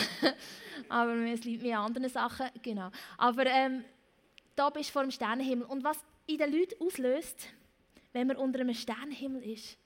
Aber 0.89 1.15
es 1.17 1.45
liegt 1.45 1.63
mir 1.63 1.79
an 1.79 1.87
anderen 1.87 2.09
Sachen. 2.09 2.47
Genau. 2.63 2.91
Aber 3.19 3.45
ähm, 3.45 3.85
da 4.57 4.71
bist 4.71 4.91
vor 4.91 5.03
dem 5.03 5.11
Sternenhimmel. 5.11 5.67
Und 5.67 5.85
was 5.85 5.99
in 6.27 6.39
den 6.39 6.53
Leuten 6.53 6.83
auslöst, 6.83 7.49
wenn 8.13 8.27
man 8.27 8.37
unter 8.37 8.61
einem 8.61 8.75
Sternenhimmel 8.75 9.43
ist, 9.43 9.77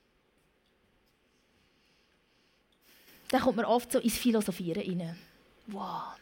dann 3.29 3.43
kommt 3.43 3.57
man 3.57 3.67
oft 3.67 3.93
so 3.93 3.99
ins 3.99 4.17
Philosophieren 4.17 4.83
rein. 4.83 5.19
Wow. 5.67 6.17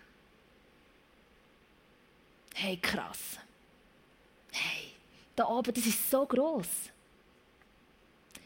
Hey, 2.55 2.77
krass. 2.77 3.39
Hey, 4.51 4.93
da 5.37 5.47
oben, 5.47 5.73
das 5.73 5.87
ist 5.87 6.11
so 6.11 6.27
groß. 6.27 6.67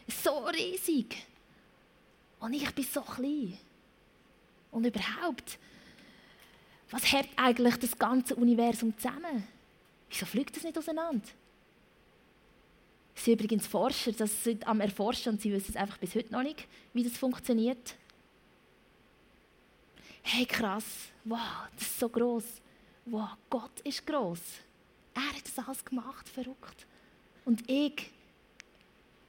So 0.07 0.45
riesig. 0.45 1.25
Und 2.39 2.53
ich 2.53 2.69
bin 2.75 2.85
so 2.85 3.01
klein. 3.01 3.57
Und 4.71 4.85
überhaupt, 4.85 5.57
was 6.91 7.11
hält 7.11 7.29
eigentlich 7.35 7.77
das 7.77 7.97
ganze 7.97 8.35
Universum 8.35 8.95
zusammen? 8.97 9.47
Wieso 10.13 10.27
fliegt 10.27 10.55
das 10.55 10.63
nicht 10.63 10.77
auseinander? 10.77 11.27
Es 13.15 13.25
sind 13.25 13.33
übrigens 13.33 13.65
Forscher, 13.65 14.11
das 14.11 14.43
sind 14.43 14.67
am 14.67 14.79
Erforschen 14.79 15.33
und 15.33 15.41
sie 15.41 15.51
wissen 15.51 15.71
es 15.71 15.75
einfach 15.75 15.97
bis 15.97 16.13
heute 16.13 16.31
noch 16.31 16.43
nicht, 16.43 16.67
wie 16.93 17.03
das 17.03 17.17
funktioniert. 17.17 17.95
Hey, 20.21 20.45
krass, 20.45 20.85
wow, 21.23 21.67
das 21.75 21.87
ist 21.87 21.99
so 21.99 22.09
groß. 22.09 22.43
Wow, 23.07 23.29
Gott 23.49 23.79
ist 23.83 24.05
groß. 24.05 24.39
Er 25.15 25.29
hat 25.29 25.43
das 25.43 25.67
alles 25.67 25.83
gemacht, 25.83 26.29
verrückt. 26.29 26.85
Und 27.43 27.67
ich, 27.67 28.11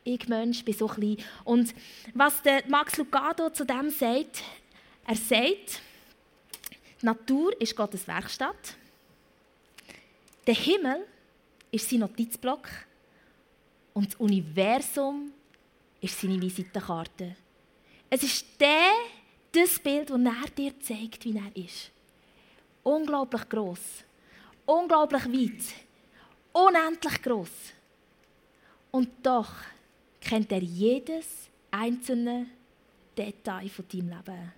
ich 0.05 0.29
Mensch, 0.29 0.65
bin 0.67 0.75
so 0.75 0.87
klein. 0.87 1.17
Und 1.45 1.75
was 2.13 2.43
der 2.43 2.63
Max 2.69 2.99
Lucado 2.99 3.49
zu 3.49 3.65
dem 3.65 3.89
sagt, 3.89 4.43
er 5.07 5.17
sagt, 5.17 5.81
Natur 7.01 7.59
ist 7.59 7.75
Gottes 7.75 8.07
Werkstatt. 8.07 8.77
Der 10.47 10.55
Himmel 10.55 11.07
ist 11.71 11.89
sein 11.89 12.01
Notizblock 12.01 12.69
und 13.95 14.09
das 14.09 14.21
Universum 14.21 15.33
ist 16.01 16.21
seine 16.21 16.41
Visitenkarte. 16.41 17.37
Es 18.11 18.23
ist 18.23 18.61
der, 18.61 18.93
das 19.51 19.79
Bild, 19.79 20.11
das 20.11 20.21
er 20.21 20.51
dir 20.51 20.79
zeigt, 20.81 21.25
wie 21.25 21.37
er 21.37 21.65
ist. 21.65 21.91
Unglaublich 22.83 23.49
groß, 23.49 24.05
unglaublich 24.67 25.25
weit, 25.25 25.75
unendlich 26.53 27.23
groß. 27.23 27.51
Und 28.91 29.09
doch 29.23 29.51
kennt 30.21 30.53
er 30.53 30.63
jedes 30.63 31.49
einzelne 31.71 32.47
Detail 33.17 33.69
von 33.71 33.89
deinem 33.89 34.11
Leben. 34.11 34.53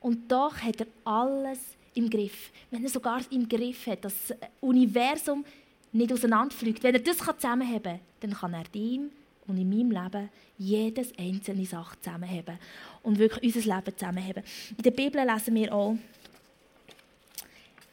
Und 0.00 0.30
doch 0.30 0.56
hat 0.58 0.80
er 0.80 0.86
alles 1.04 1.76
im 1.94 2.08
Griff. 2.08 2.50
Wenn 2.70 2.82
er 2.82 2.90
sogar 2.90 3.20
im 3.30 3.48
Griff 3.48 3.86
hat, 3.86 4.04
dass 4.04 4.28
das 4.28 4.38
Universum 4.60 5.44
nicht 5.92 6.12
auseinanderfliegt, 6.12 6.82
wenn 6.82 6.94
er 6.94 7.00
das 7.00 7.18
zusammenheben 7.18 7.82
kann, 7.82 8.00
dann 8.20 8.32
kann 8.32 8.54
er 8.54 8.64
ihm 8.74 9.10
und 9.46 9.58
in 9.58 9.68
meinem 9.68 9.90
Leben 9.90 10.30
jedes 10.56 11.16
einzelne 11.18 11.66
Sache 11.66 12.00
zusammenheben 12.00 12.58
und 13.02 13.18
wirklich 13.18 13.56
unser 13.56 13.76
Leben 13.76 13.96
zusammenheben. 13.96 14.42
In 14.76 14.82
der 14.82 14.90
Bibel 14.90 15.24
lesen 15.26 15.54
wir 15.54 15.74
auch 15.74 15.96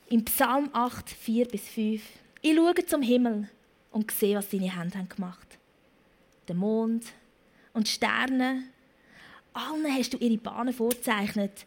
im 0.09 0.25
Psalm 0.25 0.69
8, 0.73 1.09
4 1.09 1.45
bis 1.45 1.67
5. 1.69 2.01
Ich 2.41 2.55
schaue 2.55 2.85
zum 2.85 3.01
Himmel 3.01 3.49
und 3.91 4.11
sehe, 4.11 4.37
was 4.37 4.49
deine 4.49 4.75
Hände 4.75 4.97
haben 4.97 5.09
gemacht. 5.09 5.57
Der 6.47 6.55
Mond 6.55 7.05
und 7.73 7.87
die 7.87 7.91
Sterne, 7.91 8.63
allen 9.53 9.85
hast 9.93 10.13
du 10.13 10.17
ihre 10.17 10.37
Bahnen 10.37 10.73
vorzeichnet. 10.73 11.65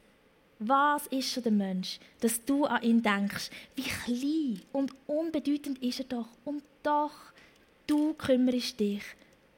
Was 0.64 1.09
ist 1.09 1.33
schon 1.33 1.42
der 1.42 1.52
Mensch, 1.52 1.99
dass 2.21 2.45
du 2.45 2.66
an 2.66 2.83
ihn 2.83 3.02
denkst? 3.02 3.50
Wie 3.75 3.83
klein 3.83 4.62
und 4.73 4.92
unbedeutend 5.09 5.83
ist 5.83 5.99
er 5.99 6.04
doch. 6.04 6.28
Und 6.45 6.62
doch, 6.85 7.12
du 7.88 8.14
kümmerst 8.14 8.78
dich 8.78 9.02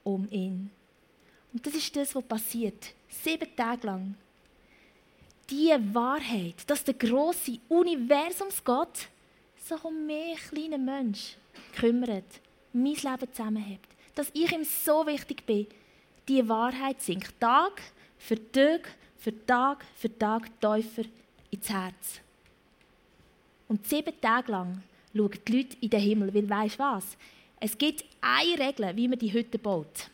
um 0.03 0.27
ihn. 0.31 0.71
Und 1.53 1.67
das 1.67 1.75
ist 1.75 1.95
das, 1.95 2.15
was 2.15 2.25
passiert. 2.25 2.95
Sieben 3.09 3.55
Tage 3.55 3.87
lang. 3.87 4.15
Die 5.51 5.75
Wahrheit, 5.93 6.55
dass 6.67 6.85
der 6.85 6.95
große 6.95 7.59
Universumsgott 7.69 9.09
sich 9.57 9.85
um 9.85 10.07
mich, 10.07 10.39
kleinen 10.49 10.87
Mensch, 10.87 11.37
kümmert, 11.77 12.41
mein 12.73 12.95
Leben 12.95 13.31
zusammenhält. 13.31 13.81
Dass 14.15 14.31
ich 14.33 14.51
ihm 14.51 14.65
so 14.65 15.07
wichtig 15.07 15.45
bin. 15.45 15.67
Die 16.29 16.49
Wahrheit 16.49 17.03
sinkt 17.03 17.39
Tag 17.39 17.83
für 18.17 18.37
Tag 18.53 18.89
für 19.25 19.47
Tag 19.47 19.83
für 19.97 20.19
Tag 20.19 20.51
tiefer 20.61 21.05
ins 21.51 21.71
Herz. 21.71 22.21
Und 23.69 23.87
sieben 23.87 24.13
Tage 24.21 24.53
lang 24.53 24.83
schauen 25.17 25.31
die 25.49 25.57
Leute 25.57 25.77
in 25.81 25.89
den 25.89 26.01
Himmel, 26.01 26.35
weil 26.35 26.51
weisst 26.51 26.79
was? 26.79 27.17
Es 27.59 27.79
gibt 27.79 28.05
eine 28.21 28.59
Regel, 28.59 28.95
wie 28.95 29.09
man 29.09 29.19
die 29.19 29.33
Hütte 29.33 29.59
baut. 29.59 30.11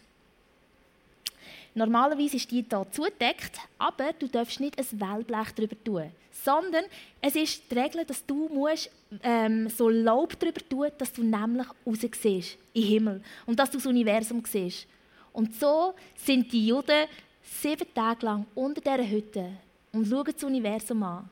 Normalerweise 1.75 2.37
ist 2.37 2.49
die 2.53 2.65
hier 2.69 2.87
zugedeckt, 2.93 3.59
aber 3.79 4.13
du 4.13 4.29
darfst 4.29 4.61
nicht 4.61 4.79
ein 4.79 5.01
Wellblech 5.01 5.53
darüber 5.57 5.85
tun, 5.85 6.13
sondern 6.31 6.85
es 7.21 7.35
ist 7.35 7.69
die 7.69 7.79
Regel, 7.79 8.05
dass 8.05 8.25
du 8.25 8.49
musst, 8.49 8.91
ähm, 9.25 9.69
so 9.69 9.89
Laub 9.89 10.39
darüber 10.39 10.61
tun 10.69 10.89
dass 10.99 11.13
du 11.13 11.25
nämlich 11.25 11.67
raus 11.85 11.99
siehst, 12.01 12.59
den 12.77 12.83
Himmel 12.85 13.23
und 13.47 13.59
dass 13.59 13.71
du 13.71 13.79
das 13.79 13.87
Universum 13.87 14.45
siehst. 14.47 14.87
Und 15.33 15.55
so 15.55 15.95
sind 16.17 16.53
die 16.53 16.69
Juden 16.69 17.07
sieben 17.51 17.93
Tage 17.95 18.27
lang 18.27 18.47
unter 18.55 18.81
dieser 18.81 19.09
Hütte 19.09 19.51
und 19.93 20.07
schauen 20.07 20.33
das 20.33 20.45
Universum 20.45 21.03
an. 21.03 21.29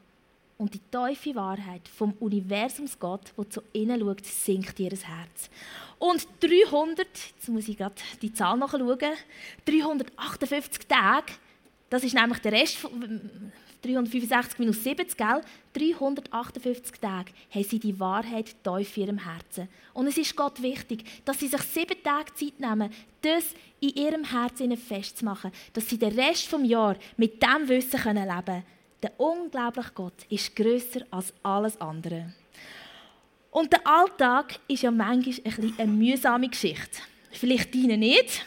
Und 0.57 0.75
die 0.75 0.81
tiefe 0.91 1.37
Wahrheit 1.37 1.87
vom 1.89 2.15
Universumsgott, 2.19 3.33
der 3.37 3.51
zu 3.51 3.63
ihnen 3.73 4.01
schaut, 4.01 4.25
sinkt 4.25 4.81
ihr 4.81 4.91
Herz. 4.91 5.51
Und 6.01 6.27
300, 6.41 7.07
jetzt 7.37 7.49
muss 7.49 7.69
ich 7.69 7.77
gerade 7.77 7.95
die 8.21 8.33
Zahl 8.33 8.57
nachschauen, 8.59 8.99
358 9.65 10.87
Tage, 10.89 11.33
das 11.89 12.03
ist 12.03 12.15
nämlich 12.15 12.41
der 12.41 12.53
Rest, 12.53 12.89
365 13.83 14.59
minus 14.59 14.83
70, 14.83 15.17
gell? 15.17 15.41
358 15.73 17.01
Tage 17.01 17.33
haben 17.51 17.65
sie 17.65 17.79
die 17.79 17.99
Wahrheit 18.01 18.57
tief 18.63 18.97
in 18.97 19.03
ihrem 19.05 19.19
Herzen. 19.19 19.69
Und 19.95 20.09
es 20.09 20.19
ist 20.19 20.35
Gott 20.35 20.61
wichtig, 20.61 21.05
dass 21.25 21.39
sie 21.39 21.49
sich 21.49 21.63
sieben 21.63 22.03
Tage 22.03 22.35
Zeit 22.35 22.59
nehmen, 22.59 22.91
das 23.23 23.55
in 23.81 23.91
ihrem 23.91 24.25
Herzen 24.25 24.77
festzumachen, 24.77 25.53
dass 25.73 25.89
sie 25.89 25.99
den 25.99 26.19
Rest 26.19 26.53
des 26.53 26.69
Jahres 26.69 26.99
mit 27.17 27.43
dem 27.43 27.69
Wissen 27.69 28.01
leben 28.01 28.25
können. 28.45 28.63
Der 29.03 29.13
unglaubliche 29.19 29.91
Gott 29.95 30.27
ist 30.29 30.57
grösser 30.57 31.03
als 31.11 31.33
alles 31.43 31.81
andere. 31.81 32.33
Und 33.51 33.73
der 33.73 33.87
Alltag 33.87 34.59
ist 34.67 34.83
ja 34.83 34.91
manchmal 34.91 35.35
ein 35.45 35.75
eine 35.79 35.93
mühsame 35.93 36.49
Geschichte. 36.49 37.01
Vielleicht 37.31 37.75
deine 37.75 37.97
nicht, 37.97 38.45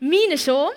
meine 0.00 0.38
schon. 0.38 0.70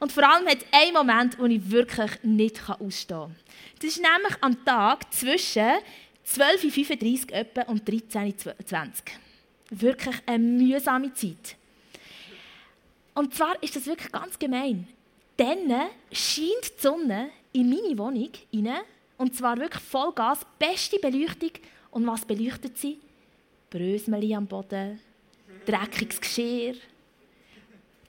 Und 0.00 0.12
vor 0.12 0.28
allem 0.28 0.48
hat 0.48 0.58
es 0.58 0.66
einen 0.72 0.94
Moment, 0.94 1.38
den 1.38 1.50
ich 1.50 1.70
wirklich 1.70 2.10
nicht 2.22 2.68
ausstehen 2.68 3.20
kann. 3.20 3.36
Das 3.76 3.90
ist 3.90 4.02
nämlich 4.02 4.36
am 4.40 4.64
Tag 4.64 5.12
zwischen 5.12 5.68
12.35 6.26 7.58
Uhr 7.58 7.68
und 7.68 7.88
13.20 7.88 8.46
Uhr. 8.46 8.54
Wirklich 9.70 10.16
eine 10.26 10.38
mühsame 10.42 11.12
Zeit. 11.12 11.56
Und 13.14 13.34
zwar 13.34 13.62
ist 13.62 13.76
das 13.76 13.86
wirklich 13.86 14.10
ganz 14.10 14.38
gemein. 14.38 14.88
Dann 15.36 15.68
scheint 16.10 16.78
die 16.78 16.80
Sonne 16.80 17.30
in 17.52 17.68
meine 17.68 17.98
Wohnung 17.98 18.30
rein, 18.54 18.80
und 19.18 19.36
zwar 19.36 19.58
wirklich 19.58 19.82
Vollgas, 19.82 20.40
beste 20.58 20.98
Beleuchtung. 20.98 21.50
Und 21.90 22.06
was 22.06 22.24
beleuchtet 22.24 22.78
sie? 22.78 22.98
Brösmeli 23.68 24.34
am 24.34 24.46
Boden, 24.46 24.98
dreckiges 25.66 26.20
Geschirr, 26.20 26.74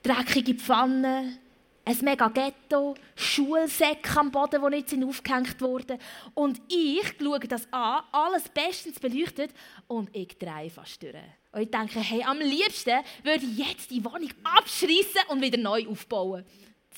dreckige 0.01 0.55
Pfannen, 0.55 1.38
ein 1.83 1.97
mega 2.01 2.27
Ghetto, 2.27 2.95
Schulsäcke 3.15 4.19
am 4.19 4.31
Boden, 4.31 4.61
die 4.63 4.69
nicht 4.69 4.89
sind 4.89 5.03
aufgehängt 5.03 5.59
wurden. 5.61 5.97
Und 6.33 6.61
ich 6.67 7.15
schaue 7.19 7.39
das 7.39 7.71
an, 7.71 8.03
alles 8.11 8.47
bestens 8.50 9.00
beleuchtet, 9.00 9.51
und 9.88 10.15
ich 10.15 10.38
drehe 10.38 10.69
fast 10.69 11.01
durch. 11.01 11.15
Und 11.51 11.61
ich 11.61 11.71
denke, 11.71 12.00
hey, 12.00 12.23
am 12.23 12.39
liebsten 12.39 13.00
würde 13.23 13.45
ich 13.45 13.57
jetzt 13.57 13.91
die 13.91 14.03
Wohnung 14.03 14.29
abschreissen 14.43 15.21
und 15.29 15.41
wieder 15.41 15.57
neu 15.57 15.88
aufbauen. 15.88 16.45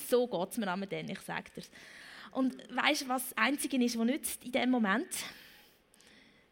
So 0.08 0.26
geht 0.26 0.50
es 0.50 0.58
mir 0.58 0.68
am 0.68 0.88
dann, 0.88 1.08
ich 1.08 1.20
sage 1.20 1.50
dir. 1.56 1.62
Und 2.32 2.56
weißt 2.74 3.02
du, 3.02 3.08
was 3.08 3.28
das 3.30 3.38
Einzige 3.38 3.82
ist, 3.82 3.98
was 3.98 4.06
nützt 4.06 4.44
in 4.44 4.52
diesem 4.52 4.70
Moment? 4.70 5.08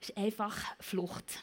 Ist 0.00 0.16
einfach 0.16 0.56
Flucht 0.80 1.42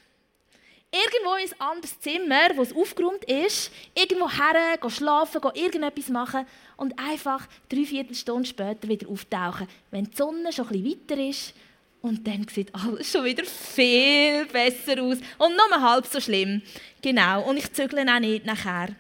irgendwo 0.92 1.36
in 1.36 1.52
ein 1.52 1.62
anderes 1.62 2.00
Zimmer, 2.00 2.50
wo 2.56 2.64
es 2.64 2.76
aufgeräumt 2.76 3.24
ist, 3.26 3.72
irgendwo 3.94 4.30
her, 4.30 4.78
gehen 4.78 4.90
schlafen, 4.90 5.42
gehen 5.42 5.56
irgendetwas 5.56 6.10
machen 6.10 6.46
und 6.78 6.98
einfach 6.98 7.48
drei 7.70 7.86
Viertelstunde 7.86 8.48
später 8.48 8.88
wieder 8.88 9.08
auftauchen, 9.10 9.68
wenn 9.92 10.06
die 10.06 10.16
Sonne 10.16 10.52
schon 10.52 10.68
bisschen 10.68 10.86
weiter 10.86 11.18
ist 11.22 11.54
Und 12.02 12.26
dann 12.26 12.48
sieht 12.48 12.74
alles 12.74 13.12
schon 13.12 13.26
wieder 13.26 13.44
viel 13.44 14.46
besser 14.46 15.02
aus. 15.02 15.18
Und 15.38 15.58
nur 15.58 15.82
halb 15.82 16.06
so 16.06 16.20
schlimm. 16.20 16.62
Genau. 17.02 17.44
Und 17.44 17.58
ich 17.58 17.72
zügle 17.74 18.06
auch 18.10 18.20
nicht 18.20 18.46
nachher. 18.46 18.96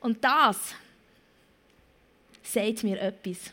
Und 0.00 0.22
das 0.22 0.74
sagt 2.42 2.84
mir 2.84 3.00
etwas. 3.00 3.52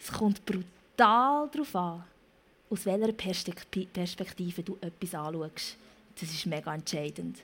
Es 0.00 0.10
kommt 0.10 0.44
brutal 0.44 1.48
darauf 1.52 1.76
an, 1.76 2.04
aus 2.72 2.86
welcher 2.86 3.12
Perspektive 3.12 4.62
du 4.62 4.78
etwas 4.80 5.14
anschaust. 5.14 5.76
Das 6.18 6.30
ist 6.30 6.46
mega 6.46 6.74
entscheidend. 6.74 7.38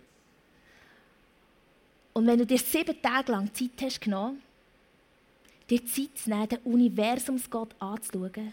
Und 2.14 2.26
wenn 2.26 2.38
du 2.38 2.47
dir 2.47 2.58
sieben 2.58 3.00
Tage 3.02 3.30
lang 3.32 3.52
Zeit 3.52 3.70
hast 3.82 4.00
genommen, 4.00 4.42
dir 5.68 5.85
Zeit 5.85 6.16
zu 6.16 6.30
nehmen, 6.30 6.49
den 6.49 6.58
Universumsgott 6.61 7.75
anzuschauen, 7.78 8.52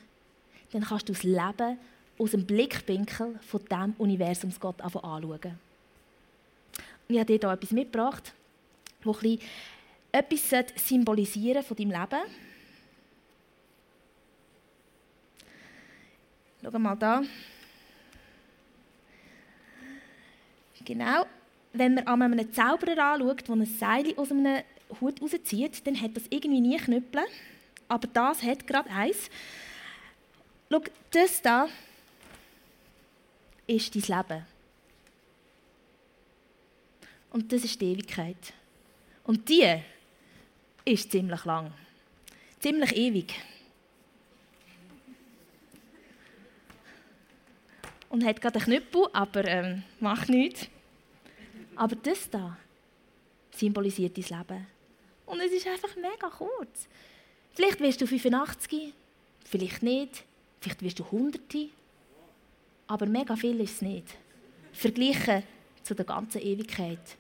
dann 0.72 0.84
kannst 0.84 1.08
du 1.08 1.14
das 1.14 1.24
Leben 1.24 1.80
aus 2.18 2.32
dem 2.32 2.46
Blickwinkel 2.46 3.40
von 3.42 3.62
diesem 3.64 3.94
Universumsgott 3.98 4.82
anschauen. 4.82 5.24
Und 7.08 7.16
ich 7.16 7.20
habe 7.20 7.26
dir 7.26 7.40
hier 7.40 7.54
etwas 7.54 7.72
mitgebracht, 7.72 8.34
das 9.04 9.24
etwas 10.12 10.66
symbolisieren 10.76 11.64
von 11.64 11.78
deinem 11.78 11.92
Leben. 11.92 12.22
Schau 16.66 16.80
mal 16.80 16.96
da. 16.96 17.22
Genau. 20.84 21.26
Wenn 21.74 21.94
man 21.94 22.22
einen 22.24 22.52
Zauberer 22.52 23.14
anschaut, 23.14 23.48
der 23.48 23.56
ein 23.56 23.66
Seil 23.66 24.18
aus 24.18 24.32
einem 24.32 24.64
Hut 25.00 25.22
rauszieht, 25.22 25.86
dann 25.86 26.02
hat 26.02 26.16
das 26.16 26.24
irgendwie 26.30 26.62
nie 26.62 26.78
Knüppel. 26.78 27.22
Aber 27.88 28.08
das 28.08 28.42
hat 28.42 28.66
gerade 28.66 28.90
eins. 28.90 29.30
Schau, 30.72 30.82
das 31.12 31.42
da 31.42 31.68
ist 33.68 33.94
dein 33.94 34.18
Leben. 34.18 34.46
Und 37.32 37.52
das 37.52 37.64
ist 37.64 37.80
die 37.80 37.92
Ewigkeit. 37.92 38.54
Und 39.24 39.48
die 39.50 39.82
ist 40.86 41.12
ziemlich 41.12 41.46
lang. 41.46 41.72
Ziemlich 42.60 42.96
ewig. 42.96 43.36
Und 48.16 48.24
hat 48.24 48.40
gerade 48.40 48.60
einen 48.60 48.64
Knüppel, 48.64 49.10
aber 49.12 49.44
ähm, 49.44 49.84
macht 50.00 50.30
nichts. 50.30 50.70
Aber 51.76 51.98
das 51.98 52.30
da 52.30 52.58
symbolisiert 53.52 54.18
dein 54.18 54.40
Leben. 54.40 54.68
Und 55.26 55.42
es 55.42 55.52
ist 55.52 55.68
einfach 55.68 55.94
mega 55.98 56.30
kurz. 56.30 56.88
Vielleicht 57.56 57.82
wirst 57.82 58.00
du 58.00 58.08
85, 58.08 58.94
vielleicht 59.44 59.84
nicht, 59.84 60.24
vielleicht 60.62 60.82
wirst 60.82 61.00
du 61.00 61.04
100. 61.04 61.42
Aber 62.88 63.06
mega 63.06 63.36
viel 63.36 63.60
ist 63.60 63.74
es 63.74 63.82
nicht. 63.82 64.08
Verglichen 64.72 65.44
zu 65.84 65.94
der 65.94 66.06
ganzen 66.06 66.40
Ewigkeit. 66.40 67.18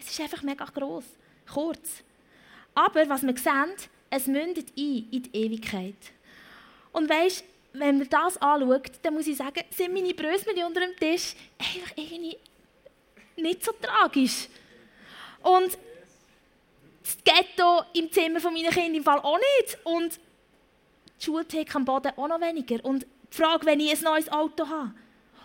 Es 0.00 0.08
ist 0.08 0.20
einfach 0.22 0.42
mega 0.42 0.64
groß, 0.64 1.04
kurz. 1.52 2.02
Aber 2.74 3.06
was 3.10 3.24
wir 3.24 3.36
sehen, 3.36 3.74
es 4.08 4.26
mündet 4.26 4.68
ein 4.74 5.06
in 5.10 5.22
die 5.24 5.36
Ewigkeit. 5.36 6.12
Und 6.92 7.10
weißt, 7.10 7.44
wenn 7.72 7.98
man 7.98 8.08
das 8.08 8.36
anschaut, 8.38 8.92
dann 9.02 9.14
muss 9.14 9.26
ich 9.26 9.36
sagen, 9.36 9.62
sind 9.70 9.92
meine 9.92 10.14
Brösmeli 10.14 10.64
unter 10.64 10.80
dem 10.80 10.96
Tisch 10.96 11.34
einfach 11.58 11.96
irgendwie 11.96 12.36
nicht 13.36 13.64
so 13.64 13.72
tragisch. 13.80 14.48
Und 15.42 15.78
das 17.02 17.16
Ghetto 17.24 17.82
im 17.94 18.10
Zimmer 18.10 18.40
von 18.40 18.52
meinen 18.52 18.70
Kindern 18.70 18.94
im 18.96 19.04
Fall 19.04 19.20
auch 19.20 19.38
nicht. 19.38 19.78
Und 19.84 20.18
die 21.20 21.24
Schultheke 21.24 21.74
am 21.76 21.84
Boden 21.84 22.12
auch 22.16 22.28
noch 22.28 22.40
weniger. 22.40 22.84
Und 22.84 23.06
die 23.32 23.36
Frage, 23.36 23.66
wenn 23.66 23.80
ich 23.80 23.96
ein 23.96 24.04
neues 24.04 24.30
Auto 24.30 24.68
habe. 24.68 24.92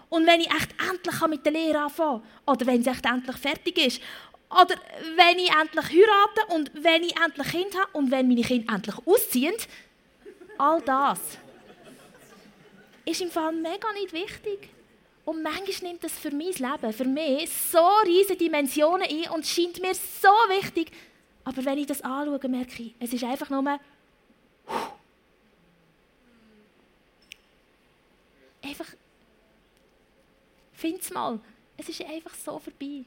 Und 0.10 0.28
wenn 0.28 0.42
ich 0.42 0.48
echt 0.48 0.76
endlich 0.90 1.28
mit 1.28 1.46
der 1.46 1.54
Lehre 1.54 1.80
anfangen 1.80 2.22
kann. 2.22 2.56
Oder 2.56 2.66
wenn 2.68 2.82
es 2.82 2.88
echt 2.88 3.06
endlich 3.06 3.38
fertig 3.38 3.78
ist. 3.78 4.02
Oder 4.50 4.76
wenn 5.16 5.40
ich 5.40 5.50
endlich 5.50 5.86
heirate 5.90 6.54
und 6.54 6.72
wenn 6.84 7.04
ich 7.04 7.16
endlich 7.20 7.48
Kind 7.48 7.76
habe 7.76 7.90
und 7.94 8.12
wenn 8.12 8.28
meine 8.28 8.42
Kinder 8.42 8.74
endlich 8.74 8.96
ausziehen. 9.06 9.56
All 10.58 10.82
das 10.82 11.20
ist 13.06 13.22
im 13.22 13.32
Fall 13.32 13.52
mega 13.54 13.92
nicht 13.94 14.14
wichtig. 14.14 14.70
Und 15.26 15.42
manchmal 15.42 15.92
nimmt 15.92 16.04
das 16.04 16.14
für 16.14 16.32
mein 16.32 16.52
Leben, 16.52 16.94
für 16.94 17.06
mich, 17.06 17.50
so 17.50 17.80
riesige 18.06 18.38
Dimensionen 18.38 19.08
ein 19.08 19.30
und 19.32 19.46
scheint 19.46 19.82
mir 19.82 19.94
so 19.96 20.28
wichtig. 20.50 20.92
Aber 21.46 21.64
wenn 21.64 21.78
ich 21.78 21.88
das 21.88 22.02
anschaue, 22.02 22.50
merke 22.50 22.84
ich, 22.84 22.96
es 23.00 23.14
ist 23.14 23.24
einfach 23.24 23.50
nur 23.50 23.80
einfach 28.62 28.88
find's 30.84 31.12
mal, 31.12 31.40
es 31.78 31.88
ist 31.88 32.02
einfach 32.04 32.34
so 32.36 32.60
vorbei. 32.60 33.06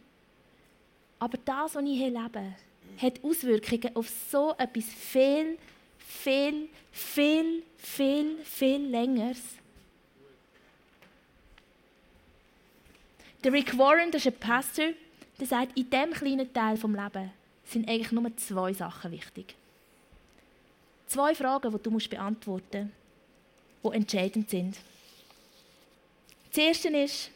Aber 1.18 1.38
das, 1.44 1.74
was 1.74 1.84
ich 1.84 1.98
hier 1.98 2.10
lebe, 2.10 2.54
hat 2.98 3.22
Auswirkungen 3.22 3.94
auf 3.94 4.08
so 4.30 4.54
etwas 4.56 4.84
viel, 4.84 5.58
viel, 5.98 6.68
viel, 6.90 7.62
viel, 7.76 8.38
viel 8.44 8.80
Längeres. 8.86 9.42
Der 13.46 13.52
Rick 13.52 13.78
Warren, 13.78 14.10
das 14.10 14.26
ist 14.26 14.34
ein 14.34 14.40
Pastor, 14.40 14.86
der 15.38 15.46
sagt, 15.46 15.78
in 15.78 15.88
diesem 15.88 16.10
kleinen 16.10 16.52
Teil 16.52 16.74
des 16.74 16.82
Lebens 16.82 17.30
sind 17.64 17.88
eigentlich 17.88 18.10
nur 18.10 18.36
zwei 18.36 18.72
Sachen 18.72 19.12
wichtig. 19.12 19.54
Zwei 21.06 21.32
Fragen, 21.32 21.70
die 21.70 21.78
du 21.80 21.96
beantworten 21.96 22.90
musst, 23.82 23.94
die 23.94 23.98
entscheidend 23.98 24.50
sind. 24.50 24.76
Das 26.50 26.58
erste 26.58 26.88
ist, 26.88 27.30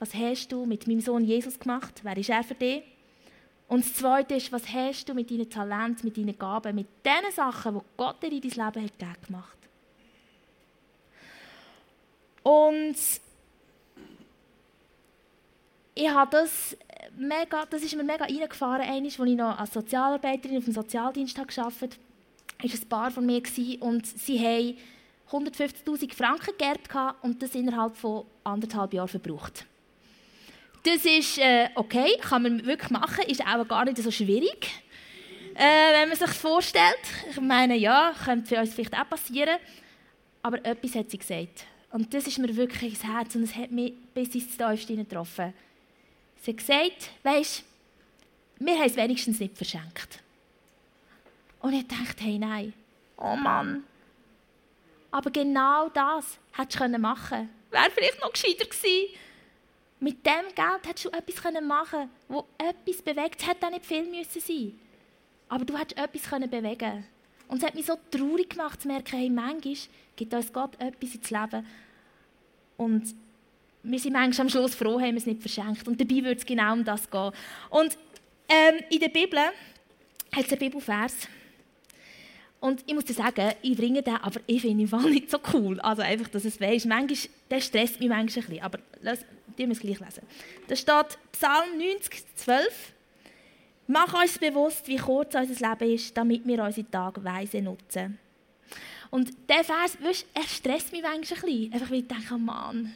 was 0.00 0.12
hast 0.12 0.50
du 0.50 0.66
mit 0.66 0.88
meinem 0.88 1.00
Sohn 1.00 1.24
Jesus 1.24 1.56
gemacht? 1.56 2.00
Wer 2.02 2.16
ist 2.16 2.30
er 2.30 2.42
für 2.42 2.56
dich? 2.56 2.82
Und 3.68 3.84
das 3.84 3.94
Zweite 3.94 4.34
ist, 4.34 4.50
was 4.50 4.68
hast 4.68 5.08
du 5.08 5.14
mit 5.14 5.30
deinen 5.30 5.48
Talenten, 5.48 6.06
mit 6.06 6.16
deinen 6.16 6.36
Gaben, 6.36 6.74
mit 6.74 6.88
den 7.06 7.30
Sachen, 7.30 7.76
die 7.76 7.84
Gott 7.96 8.20
dir 8.20 8.32
in 8.32 8.40
dein 8.40 8.50
Leben 8.50 8.90
hat 9.08 9.24
gemacht 9.24 9.58
Und 12.42 12.96
ich 15.94 16.08
habe 16.08 16.30
das 16.30 16.76
mega, 17.16 17.64
das 17.66 17.82
ist 17.82 17.94
mir 17.94 18.02
mega 18.02 18.24
reingefahren, 18.24 18.88
als 18.88 19.06
ich 19.06 19.18
noch 19.18 19.58
als 19.58 19.72
Sozialarbeiterin 19.72 20.58
auf 20.58 20.64
dem 20.64 20.72
Sozialdienst 20.72 21.36
gearbeitet 21.36 21.98
habe, 22.60 22.72
war 22.72 22.80
ein 22.80 22.88
Paar 22.88 23.10
von 23.10 23.26
mir 23.26 23.42
und 23.80 24.06
sie 24.06 24.38
haben 24.38 24.76
150'000 25.30 26.14
Franken 26.14 26.56
geerbt 26.58 26.90
und 27.22 27.42
das 27.42 27.54
innerhalb 27.54 27.96
von 27.96 28.24
anderthalb 28.42 28.92
Jahren 28.92 29.08
verbraucht. 29.08 29.66
Das 30.82 31.04
ist 31.04 31.38
äh, 31.38 31.68
okay, 31.76 32.18
kann 32.20 32.42
man 32.42 32.66
wirklich 32.66 32.90
machen, 32.90 33.24
ist 33.26 33.40
auch 33.40 33.66
gar 33.66 33.84
nicht 33.84 33.96
so 33.98 34.10
schwierig, 34.10 34.70
äh, 35.54 35.92
wenn 35.94 36.08
man 36.08 36.18
sich 36.18 36.30
vorstellt. 36.30 37.00
Ich 37.30 37.40
meine, 37.40 37.76
ja, 37.76 38.12
könnte 38.24 38.54
für 38.54 38.60
uns 38.60 38.74
vielleicht 38.74 38.94
auch 38.94 39.08
passieren, 39.08 39.56
aber 40.42 40.64
etwas 40.64 40.94
hat 40.94 41.10
sie 41.10 41.18
gesagt. 41.18 41.64
Und 41.90 42.12
das 42.12 42.26
ist 42.26 42.38
mir 42.38 42.54
wirklich 42.54 42.94
ins 42.94 43.04
Herz 43.04 43.34
und 43.34 43.44
es 43.44 43.54
hat 43.54 43.70
mich 43.70 43.94
bis 44.12 44.34
ins 44.34 44.56
Tiefste 44.56 44.96
getroffen. 44.96 45.54
Sie 46.44 46.50
hat 46.50 46.58
gesagt, 46.58 47.10
weisst, 47.22 47.64
wir 48.58 48.74
haben 48.74 48.84
es 48.84 48.96
wenigstens 48.96 49.40
nicht 49.40 49.56
verschenkt. 49.56 50.22
Und 51.60 51.72
ich 51.72 51.86
dachte, 51.88 52.22
hey, 52.22 52.38
nein, 52.38 52.74
oh 53.16 53.34
Mann. 53.34 53.84
Aber 55.10 55.30
genau 55.30 55.88
das 55.88 56.38
hättest 56.52 56.80
du 56.80 56.98
machen 56.98 57.28
können. 57.30 57.50
Wäre 57.70 57.90
vielleicht 57.90 58.20
noch 58.20 58.30
gescheiter 58.30 58.66
gewesen. 58.66 59.14
Mit 60.00 60.26
dem 60.26 60.54
Geld 60.54 60.86
hättest 60.86 61.06
du 61.06 61.10
etwas 61.12 61.62
machen 61.62 62.10
können, 62.28 62.44
das 62.58 62.68
etwas 62.68 63.00
bewegt. 63.00 63.40
Es 63.40 63.48
hätte 63.48 63.66
auch 63.66 63.70
nicht 63.70 63.86
viel 63.86 64.04
müssen 64.04 64.40
sein 64.42 64.78
Aber 65.48 65.64
du 65.64 65.78
hättest 65.78 65.98
etwas 65.98 66.50
bewegen. 66.50 67.06
Und 67.48 67.56
es 67.56 67.64
hat 67.64 67.74
mich 67.74 67.86
so 67.86 67.96
traurig 68.10 68.50
gemacht 68.50 68.82
zu 68.82 68.88
merken, 68.88 69.16
hey, 69.16 69.30
manchmal 69.30 69.76
gibt 70.14 70.34
uns 70.34 70.52
Gott 70.52 70.78
etwas 70.78 71.14
ins 71.14 71.30
Leben. 71.30 71.66
Und 72.76 73.14
wir 73.84 73.98
sind 73.98 74.14
manchmal 74.14 74.46
am 74.46 74.50
Schluss 74.50 74.74
froh, 74.74 75.00
haben 75.00 75.12
wir 75.12 75.18
es 75.18 75.26
nicht 75.26 75.40
verschenkt. 75.40 75.86
Und 75.86 76.00
dabei 76.00 76.16
würde 76.16 76.36
es 76.36 76.46
genau 76.46 76.72
um 76.72 76.84
das 76.84 77.08
gehen. 77.08 77.30
Und 77.70 77.96
ähm, 78.48 78.80
in 78.90 78.98
der 78.98 79.08
Bibel 79.08 79.38
hat 79.38 80.44
es 80.46 80.50
einen 80.50 80.58
Bibelvers. 80.58 81.28
Und 82.60 82.82
ich 82.86 82.94
muss 82.94 83.04
dir 83.04 83.12
sagen, 83.12 83.52
ich 83.60 83.76
bringe 83.76 84.02
den, 84.02 84.16
aber 84.16 84.40
ich 84.46 84.62
finde 84.62 84.84
ihn 84.84 85.02
nicht 85.10 85.30
so 85.30 85.38
cool. 85.52 85.78
Also 85.80 86.02
einfach, 86.02 86.28
dass 86.28 86.46
es 86.46 86.58
weisst. 86.60 86.86
Manchmal, 86.86 87.30
der 87.50 87.60
stresst 87.60 88.00
mich 88.00 88.08
manchmal 88.08 88.44
ein 88.44 88.48
bisschen. 88.48 88.62
Aber 88.62 88.78
lass, 89.02 89.24
wir 89.56 89.70
es 89.70 89.80
gleich 89.80 90.00
lesen. 90.00 90.22
Da 90.66 90.74
steht 90.74 91.18
Psalm 91.32 91.78
90, 91.78 92.24
12. 92.36 92.92
Mach 93.86 94.14
uns 94.18 94.38
bewusst, 94.38 94.88
wie 94.88 94.96
kurz 94.96 95.34
unser 95.34 95.68
Leben 95.68 95.94
ist, 95.94 96.16
damit 96.16 96.46
wir 96.46 96.64
unsere 96.64 96.90
Tage 96.90 97.22
weise 97.22 97.60
nutzen. 97.60 98.18
Und 99.10 99.30
der 99.48 99.62
Vers, 99.62 99.98
weißt, 100.02 100.26
er 100.32 100.42
stresst 100.44 100.90
mich 100.90 101.02
manchmal 101.02 101.38
ein 101.38 101.44
bisschen. 101.44 101.72
Einfach 101.74 101.90
weil 101.90 101.98
ich 101.98 102.08
denke, 102.08 102.34
oh 102.34 102.38
Mann, 102.38 102.94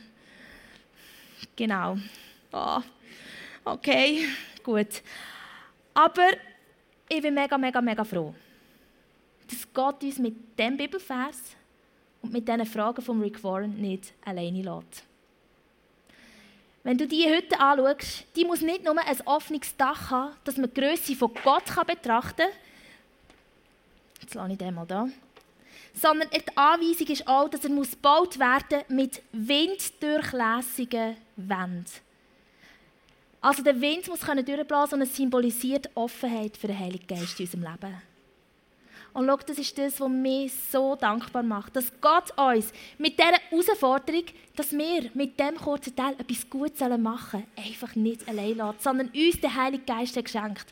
Genau. 1.56 1.96
Oh, 2.52 2.80
okay, 3.64 4.26
gut. 4.62 5.02
Aber 5.94 6.28
ich 7.08 7.22
bin 7.22 7.34
mega, 7.34 7.58
mega, 7.58 7.80
mega 7.80 8.04
froh, 8.04 8.34
dass 9.48 9.66
Gott 9.72 10.02
uns 10.02 10.18
mit 10.18 10.58
dem 10.58 10.76
Bibelvers 10.76 11.56
und 12.22 12.32
mit 12.32 12.46
diesen 12.46 12.66
Fragen 12.66 13.02
von 13.02 13.20
Rick 13.20 13.42
Warren 13.42 13.80
nicht 13.80 14.12
alleine 14.24 14.62
lässt. 14.62 15.04
Wenn 16.84 16.96
du 16.96 17.06
diese 17.06 17.28
Hütte 17.28 17.58
anschaust, 17.60 18.24
die 18.36 18.44
muss 18.44 18.60
nicht 18.60 18.84
nur 18.84 18.96
ein 18.98 19.20
offenes 19.26 19.76
Dach 19.76 20.10
haben, 20.10 20.34
dass 20.44 20.56
man 20.56 20.72
die 20.72 20.80
Größe 20.80 21.14
von 21.16 21.32
Gott 21.44 21.64
betrachten 21.86 22.36
kann. 22.36 22.48
Jetzt 24.22 24.34
lasse 24.34 24.52
ich 24.52 24.58
den 24.58 24.74
mal 24.74 24.86
da. 24.86 25.08
Sondern 26.00 26.28
die 26.30 26.56
Anweisung 26.56 27.06
ist 27.08 27.26
auch, 27.26 27.48
dass 27.48 27.64
er 27.64 27.70
muss 27.70 27.92
gebaut 27.92 28.38
werden 28.38 28.84
mit 28.88 29.22
winddurchlässigen 29.32 31.16
Wänden. 31.36 31.86
Also 33.40 33.62
der 33.62 33.80
Wind 33.80 34.08
muss 34.08 34.20
durchblasen 34.20 35.00
und 35.00 35.06
es 35.06 35.16
symbolisiert 35.16 35.88
Offenheit 35.94 36.56
für 36.56 36.66
den 36.66 36.78
Heiligen 36.78 37.06
Geist 37.06 37.38
in 37.38 37.46
unserem 37.46 37.62
Leben. 37.62 38.02
Und 39.14 39.26
schau, 39.26 39.36
das 39.36 39.58
ist 39.58 39.78
das, 39.78 40.00
was 40.00 40.08
mich 40.08 40.52
so 40.70 40.94
dankbar 40.94 41.42
macht, 41.42 41.74
dass 41.74 41.92
Gott 42.00 42.30
uns 42.36 42.72
mit 42.98 43.18
dieser 43.18 43.32
Herausforderung, 43.32 44.24
dass 44.54 44.72
wir 44.72 45.10
mit 45.14 45.40
dem 45.40 45.56
kurzen 45.56 45.96
Teil 45.96 46.14
etwas 46.18 46.48
Gutes 46.48 46.80
machen 46.98 47.44
sollen, 47.56 47.66
einfach 47.66 47.94
nicht 47.94 48.28
allein 48.28 48.56
lassen, 48.56 48.78
sondern 48.80 49.08
uns 49.08 49.40
den 49.40 49.54
Heiligen 49.54 49.86
Geist 49.86 50.14
geschenkt. 50.14 50.66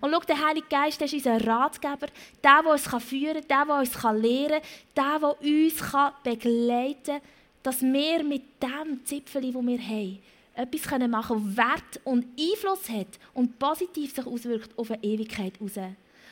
Und 0.00 0.12
schau, 0.12 0.20
der 0.20 0.46
Heilige 0.46 0.66
Geist 0.68 1.00
ist 1.02 1.14
unser 1.14 1.44
Ratgeber, 1.46 2.06
der, 2.42 2.62
der 2.62 2.72
uns 2.72 2.86
führen 3.04 3.46
kann, 3.48 3.48
der, 3.48 3.64
der 3.66 3.76
uns 3.76 4.22
lehren 4.22 4.62
kann, 4.94 4.94
der, 4.96 5.18
der 5.18 5.40
uns 5.40 6.12
begleiten 6.22 7.04
kann, 7.04 7.20
dass 7.62 7.82
wir 7.82 8.22
mit 8.24 8.62
dem 8.62 9.04
Zipfel, 9.04 9.52
das 9.52 9.66
wir 9.66 9.78
haben, 9.78 10.18
etwas 10.54 10.98
machen 11.08 11.28
können, 11.28 11.56
das 11.56 11.56
Wert 11.56 12.00
und 12.04 12.26
Einfluss 12.38 12.88
hat 12.88 13.18
und 13.34 13.58
positiv 13.58 14.14
sich 14.14 14.26
auswirkt 14.26 14.76
auf 14.78 14.90
eine 14.90 15.02
Ewigkeit 15.02 15.54
raus. 15.60 15.78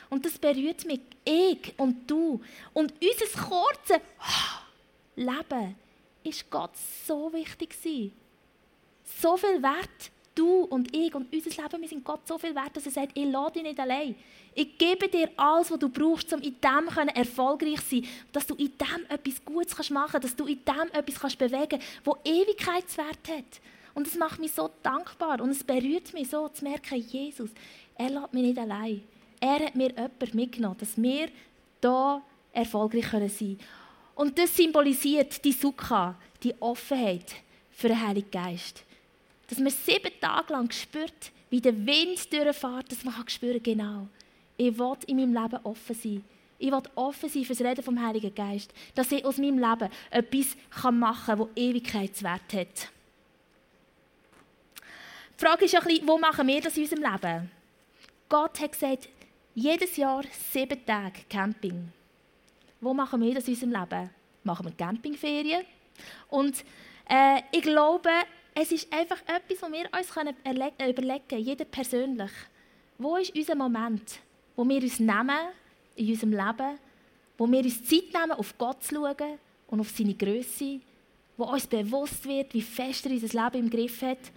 Und 0.09 0.25
das 0.25 0.37
berührt 0.37 0.85
mich, 0.85 1.01
ich 1.23 1.73
und 1.77 2.09
du. 2.09 2.41
Und 2.73 2.93
unser 3.01 3.41
kurzes 3.41 3.99
Leben 5.15 5.75
ist 6.23 6.49
Gott 6.49 6.71
so 7.05 7.31
wichtig 7.33 7.69
gewesen. 7.71 8.13
So 9.19 9.37
viel 9.37 9.61
wert. 9.61 10.11
Du 10.37 10.65
und 10.65 10.95
ich 10.95 11.13
und 11.15 11.33
unser 11.33 11.49
Leben, 11.49 11.81
wir 11.81 11.87
sind 11.89 12.03
Gott 12.03 12.27
so 12.27 12.37
viel 12.37 12.53
wert, 12.53 12.75
dass 12.75 12.85
er 12.85 12.91
sagt, 12.91 13.17
ich 13.17 13.25
lade 13.25 13.53
dich 13.53 13.63
nicht 13.63 13.79
allein. 13.79 14.13
Ich 14.53 14.77
gebe 14.77 15.07
dir 15.07 15.29
alles, 15.35 15.71
was 15.71 15.79
du 15.79 15.89
brauchst, 15.89 16.31
um 16.31 16.39
in 16.41 16.55
dem 16.61 17.07
erfolgreich 17.15 17.83
zu 17.87 17.95
sein. 17.95 18.05
Dass 18.31 18.45
du 18.45 18.53
in 18.55 18.71
dem 18.77 19.05
etwas 19.09 19.43
Gutes 19.43 19.89
machen 19.89 20.11
kannst, 20.11 20.25
dass 20.25 20.35
du 20.35 20.45
in 20.45 20.59
dem 20.63 20.91
etwas 20.93 21.35
bewegen 21.35 21.69
kannst, 21.69 21.87
das 22.03 22.15
Ewigkeitswert 22.23 23.29
hat. 23.29 23.61
Und 23.95 24.05
es 24.05 24.15
macht 24.15 24.39
mich 24.39 24.51
so 24.51 24.69
dankbar 24.83 25.41
und 25.41 25.49
es 25.49 25.63
berührt 25.63 26.13
mich 26.13 26.29
so, 26.29 26.47
zu 26.49 26.63
merken, 26.63 26.97
Jesus, 26.97 27.49
er 27.95 28.11
lässt 28.11 28.33
mich 28.33 28.43
nicht 28.43 28.59
allein. 28.59 29.01
Er 29.39 29.65
hat 29.65 29.75
mir 29.75 29.89
jemanden 29.89 30.35
mitgenommen, 30.35 30.77
dass 30.79 31.01
wir 31.01 31.29
hier 31.81 32.21
erfolgreich 32.53 33.07
sein 33.07 33.19
können. 33.31 33.59
Und 34.13 34.37
das 34.37 34.55
symbolisiert 34.55 35.43
die 35.43 35.51
Sukha, 35.51 36.15
die 36.43 36.53
Offenheit 36.59 37.33
für 37.71 37.87
den 37.87 38.07
Heiligen 38.07 38.29
Geist. 38.29 38.83
Dass 39.47 39.59
man 39.59 39.71
sieben 39.71 40.11
Tage 40.19 40.53
lang 40.53 40.71
spürt, 40.71 41.31
wie 41.49 41.61
der 41.61 41.73
Wind 41.85 42.31
durchfährt, 42.31 42.91
dass 42.91 43.03
man 43.03 43.27
spüren 43.27 43.63
genau, 43.63 44.07
ich 44.57 44.77
will 44.77 44.97
in 45.05 45.17
meinem 45.17 45.33
Leben 45.33 45.59
offen 45.63 45.95
sein. 45.95 46.23
Ich 46.59 46.71
will 46.71 46.81
offen 46.95 47.29
sein 47.29 47.43
für 47.45 47.53
das 47.53 47.61
Reden 47.61 47.83
vom 47.83 48.03
Heiligen 48.03 48.33
Geist. 48.33 48.73
Dass 48.95 49.11
ich 49.11 49.23
aus 49.23 49.37
meinem 49.37 49.59
Leben 49.59 49.89
etwas 50.09 50.57
machen 50.91 51.37
kann, 51.37 51.39
das 51.39 51.47
Ewigkeitswert 51.55 52.53
hat. 52.53 52.89
Die 55.39 55.45
Frage 55.45 55.65
ist 55.65 55.73
ja 55.73 55.81
ein 55.81 56.07
wo 56.07 56.17
machen 56.17 56.47
wir 56.47 56.61
das 56.61 56.75
in 56.75 56.83
unserem 56.83 57.03
Leben? 57.03 57.51
Gott 58.27 58.59
hat 58.59 58.71
gesagt, 58.71 59.07
jedes 59.53 59.95
Jahr 59.97 60.23
sieben 60.51 60.83
Tage 60.83 61.21
Camping. 61.29 61.91
Wo 62.81 62.93
machen 62.93 63.21
wir 63.21 63.35
das 63.35 63.47
in 63.47 63.53
unserem 63.53 63.71
Leben? 63.71 64.09
Machen 64.43 64.65
wir 64.65 64.73
Campingferien? 64.73 65.63
Und 66.29 66.63
äh, 67.07 67.41
ich 67.51 67.61
glaube, 67.61 68.09
es 68.59 68.71
ist 68.71 68.91
einfach 68.91 69.21
etwas, 69.27 69.61
was 69.61 69.71
wir 69.71 69.87
uns 69.93 70.35
äh, 70.79 70.89
überlegen 70.89 71.27
können, 71.27 71.43
jeder 71.43 71.65
persönlich. 71.65 72.31
Wo 72.97 73.17
ist 73.17 73.35
unser 73.35 73.53
Moment, 73.53 74.19
wo 74.55 74.67
wir 74.67 74.81
uns 74.81 74.99
nehmen 74.99 75.49
in 75.95 76.09
unserem 76.09 76.31
Leben, 76.31 76.79
wo 77.37 77.47
wir 77.47 77.63
uns 77.63 77.83
Zeit 77.83 78.11
nehmen, 78.11 78.31
auf 78.31 78.57
Gott 78.57 78.83
zu 78.83 78.95
schauen 78.95 79.37
und 79.67 79.79
auf 79.79 79.91
seine 79.91 80.15
Größe, 80.15 80.81
wo 81.37 81.43
uns 81.43 81.67
bewusst 81.67 82.27
wird, 82.27 82.51
wie 82.55 82.63
fest 82.63 83.05
er 83.05 83.11
unser 83.11 83.43
Leben 83.43 83.65
im 83.65 83.69
Griff 83.69 84.01
hat 84.01 84.31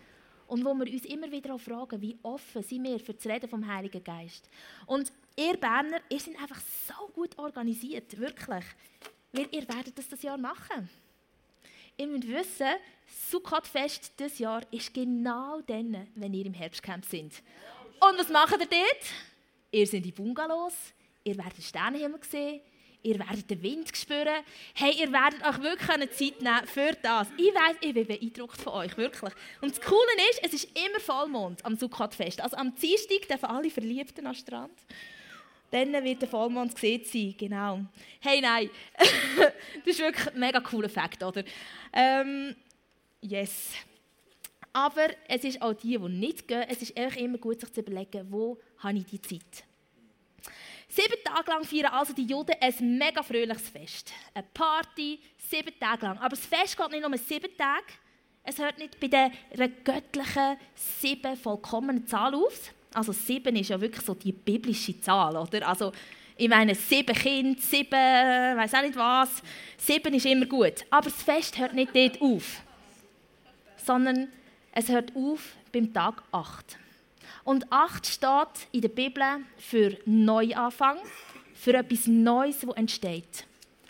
und 0.49 0.67
wo 0.67 0.75
wir 0.75 0.93
uns 0.93 1.07
immer 1.07 1.31
wieder 1.31 1.55
auch 1.55 1.61
fragen, 1.61 2.03
wie 2.03 2.19
offen 2.23 2.63
sind 2.63 2.85
wir 2.85 3.01
für 3.01 3.15
das 3.15 3.25
Reden 3.25 3.49
vom 3.49 3.67
Heiligen 3.67 4.05
Geist. 4.05 4.51
Und 4.85 5.11
ihr 5.35 5.57
Berner, 5.57 6.01
ihr 6.11 6.21
seid 6.21 6.39
einfach 6.39 6.61
so 6.87 7.09
gut 7.15 7.39
organisiert, 7.39 8.19
wirklich. 8.19 8.65
Weil 9.33 9.49
ihr 9.51 9.67
werdet 9.67 9.97
das 9.97 10.09
das 10.11 10.21
Jahr 10.21 10.37
machen. 10.37 10.91
Ihr 12.01 12.07
müsst 12.07 12.29
wissen, 12.29 12.77
Sukkot-Fest 13.31 14.13
dieses 14.19 14.39
Jahr 14.39 14.63
ist 14.71 14.95
genau 14.95 15.61
dann, 15.61 16.09
wenn 16.15 16.33
ihr 16.33 16.47
im 16.47 16.55
Herbstcamp 16.55 17.05
sind. 17.05 17.43
Und 18.01 18.19
was 18.19 18.31
macht 18.31 18.53
ihr 18.53 18.67
dort? 18.67 19.05
Ihr 19.71 19.87
seid 19.87 20.07
in 20.07 20.15
Bungalows, 20.15 20.95
ihr 21.25 21.37
werdet 21.37 21.59
den 21.59 21.63
Sternenhimmel 21.63 22.21
sehen, 22.23 22.63
ihr 23.03 23.19
werdet 23.19 23.51
den 23.51 23.63
Wind 23.63 23.95
spüren. 23.95 24.43
Hey, 24.73 24.95
ihr 24.99 25.13
werdet 25.13 25.45
euch 25.47 25.61
wirklich 25.61 26.11
Zeit 26.13 26.41
nehmen 26.41 26.67
für 26.67 26.97
das. 27.03 27.29
Ich 27.37 27.55
weiß, 27.55 27.77
ich 27.83 27.93
bin 27.93 28.07
beeindruckt 28.07 28.59
von 28.63 28.73
euch, 28.73 28.97
wirklich. 28.97 29.35
Und 29.61 29.77
das 29.77 29.85
Coole 29.85 30.31
ist, 30.31 30.41
es 30.43 30.55
ist 30.55 30.79
immer 30.79 31.01
Vollmond 31.01 31.63
am 31.67 31.77
Sukkot-Fest. 31.77 32.41
Also 32.41 32.57
am 32.57 32.75
Dienstag 32.77 33.29
dürfen 33.29 33.45
alle 33.45 33.69
Verliebten 33.69 34.27
am 34.27 34.35
Strand. 34.35 34.73
Dann 35.71 35.93
wird 36.05 36.23
der 36.23 36.29
Vollmond 36.29 36.75
gesehen 36.75 37.05
sein, 37.05 37.35
genau. 37.39 37.81
Hey, 38.21 38.41
nein, 38.41 38.71
das 39.85 39.95
ist 39.95 40.01
wirklich 40.01 40.33
ein 40.33 40.41
mega 40.41 40.61
cooler 40.61 40.89
Fakt, 40.89 41.23
oder? 41.23 41.45
Ähm, 41.93 42.57
yes. 43.21 43.73
Aber 44.73 45.09
es 45.29 45.45
ist 45.45 45.63
auch 45.63 45.73
die, 45.73 45.99
die 45.99 46.09
nicht 46.09 46.47
gehen, 46.47 46.65
es 46.69 46.83
ist 46.83 46.97
echt 46.97 47.17
immer 47.17 47.39
gut, 47.39 47.61
sich 47.61 47.73
zu 47.73 47.81
überlegen, 47.81 48.27
wo 48.31 48.59
habe 48.79 48.99
ich 48.99 49.07
die 49.07 49.21
Zeit. 49.21 49.65
Sieben 50.89 51.23
Tage 51.23 51.51
lang 51.53 51.65
feiern 51.65 51.93
also 51.93 52.13
die 52.13 52.25
Juden 52.25 52.57
ein 52.61 52.99
mega 52.99 53.23
fröhliches 53.23 53.69
Fest. 53.69 54.13
Eine 54.35 54.47
Party, 54.53 55.21
sieben 55.37 55.73
Tage 55.79 56.07
lang. 56.07 56.19
Aber 56.19 56.31
das 56.31 56.45
Fest 56.45 56.77
geht 56.77 56.91
nicht 56.91 57.09
nur 57.09 57.17
sieben 57.17 57.57
Tage. 57.57 57.85
Es 58.43 58.59
hört 58.59 58.79
nicht 58.79 58.99
bei 58.99 59.07
der 59.07 59.31
göttlichen 59.85 60.57
sieben 60.75 61.37
vollkommenen 61.37 62.07
Zahl 62.09 62.35
auf. 62.35 62.75
Also 62.93 63.13
sieben 63.13 63.55
ist 63.57 63.71
ja 63.71 63.81
wirklich 63.81 64.05
so 64.05 64.15
die 64.15 64.33
biblische 64.33 65.01
Zahl, 65.01 65.37
oder? 65.37 65.69
Also 65.69 65.93
ich 66.37 66.49
meine, 66.49 66.75
sieben 66.75 67.15
Kinder, 67.15 67.61
sieben, 67.61 67.93
weiß 67.93 68.75
auch 68.75 68.83
nicht 68.83 68.97
was. 68.97 69.43
Sieben 69.77 70.15
ist 70.15 70.27
immer 70.27 70.47
gut. 70.47 70.85
Aber 70.89 71.05
das 71.05 71.23
Fest 71.23 71.59
hört 71.59 71.75
nicht 71.75 71.95
dort 71.95 72.21
auf. 72.23 72.63
Sondern 73.77 74.29
es 74.73 74.89
hört 74.89 75.15
auf 75.15 75.55
beim 75.73 75.93
Tag 75.93 76.23
8. 76.33 76.79
Und 77.45 77.71
8 77.71 78.07
steht 78.07 78.69
in 78.73 78.81
der 78.81 78.89
Bibel 78.89 79.25
für 79.59 79.97
Neuanfang, 80.07 80.99
für 81.55 81.75
etwas 81.75 82.07
Neues, 82.07 82.61
das 82.61 82.75
entsteht. 82.75 83.45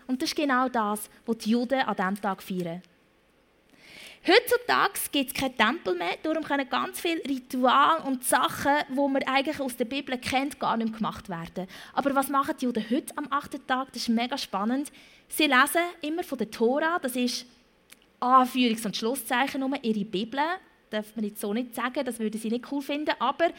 Und 0.07 0.21
das 0.21 0.31
ist 0.31 0.37
genau 0.37 0.69
das, 0.69 1.09
was 1.27 1.39
die 1.39 1.51
Juden 1.51 1.81
an 1.81 1.95
diesem 1.95 2.21
Tag 2.21 2.43
feiern. 2.43 2.83
Heutzutage 4.26 5.00
gibt 5.12 5.30
es 5.30 5.35
keinen 5.35 5.56
Tempel 5.56 5.94
mehr, 5.94 6.16
darum 6.22 6.44
können 6.44 6.68
ganz 6.68 7.00
viele 7.00 7.24
Rituale 7.24 8.02
und 8.02 8.22
Sachen, 8.22 8.74
die 8.88 8.94
man 8.94 9.22
eigentlich 9.22 9.59
aus 9.61 9.76
der 9.76 9.87
Bibel 9.87 10.18
kennt, 10.18 10.61
gar 10.61 10.76
nicht 10.76 10.94
gemacht 10.94 11.28
werden. 11.30 11.66
Aber 11.94 12.14
was 12.14 12.28
machen 12.28 12.54
die 12.61 12.66
Juden 12.66 12.85
heute 12.90 13.16
am 13.16 13.28
achten 13.30 13.66
Tag? 13.66 13.88
Das 13.92 14.02
ist 14.02 14.09
mega 14.11 14.37
spannend. 14.37 14.92
Sie 15.28 15.46
lesen 15.46 15.80
immer 16.02 16.22
von 16.22 16.37
der 16.37 16.50
Tora, 16.50 16.98
das 16.98 17.16
ist 17.16 17.46
Anführungs- 18.20 18.85
und 18.85 18.96
Schlusszeichen 18.96 19.62
um 19.62 19.74
ihre 19.80 20.04
Bibel 20.04 20.40
darf 20.90 21.14
man 21.16 21.24
jetzt 21.24 21.40
so 21.40 21.54
nicht 21.54 21.74
sagen, 21.74 22.04
das 22.04 22.18
würde 22.18 22.37
sie 22.37 22.50
nicht 22.50 22.70
cool 22.70 22.83
finden, 22.83 23.14
aber 23.18 23.50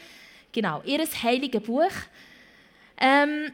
genau, 0.52 0.82
ihr 0.84 1.04
heiliges 1.22 1.62
Buch. 1.62 1.90
Ähm, 2.98 3.52